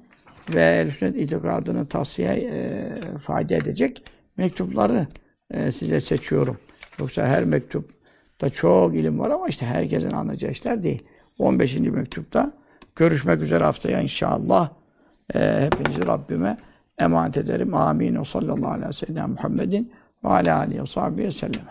ve 0.54 0.90
sünnet 0.98 1.16
itikadını 1.16 1.86
tavsiye 1.86 2.28
e, 2.28 3.18
fayda 3.18 3.54
edecek 3.54 4.02
mektupları 4.36 5.06
e, 5.50 5.72
size 5.72 6.00
seçiyorum. 6.00 6.58
Yoksa 6.98 7.26
her 7.26 7.44
mektupta 7.44 8.48
çok 8.48 8.94
ilim 8.94 9.18
var 9.18 9.30
ama 9.30 9.48
işte 9.48 9.66
herkesin 9.66 10.10
anlayacağı 10.10 10.50
işler 10.50 10.82
değil. 10.82 11.02
15. 11.38 11.76
mektupta 11.78 12.52
görüşmek 12.96 13.42
üzere 13.42 13.64
haftaya 13.64 14.00
inşallah. 14.00 14.70
E, 15.34 15.60
hepinizi 15.60 16.06
Rabbime 16.06 16.56
emanet 16.98 17.36
ederim. 17.36 17.74
Amin. 17.74 18.14
O 18.14 18.24
sallallahu 18.24 18.70
aleyhi 18.70 18.88
ve 18.88 18.92
sellem 18.92 19.30
Muhammedin 19.30 19.92
ve 20.24 20.28
aleyhi 20.28 20.80
ve 20.82 20.86
sahbihi 20.86 21.32
sellem. 21.32 21.66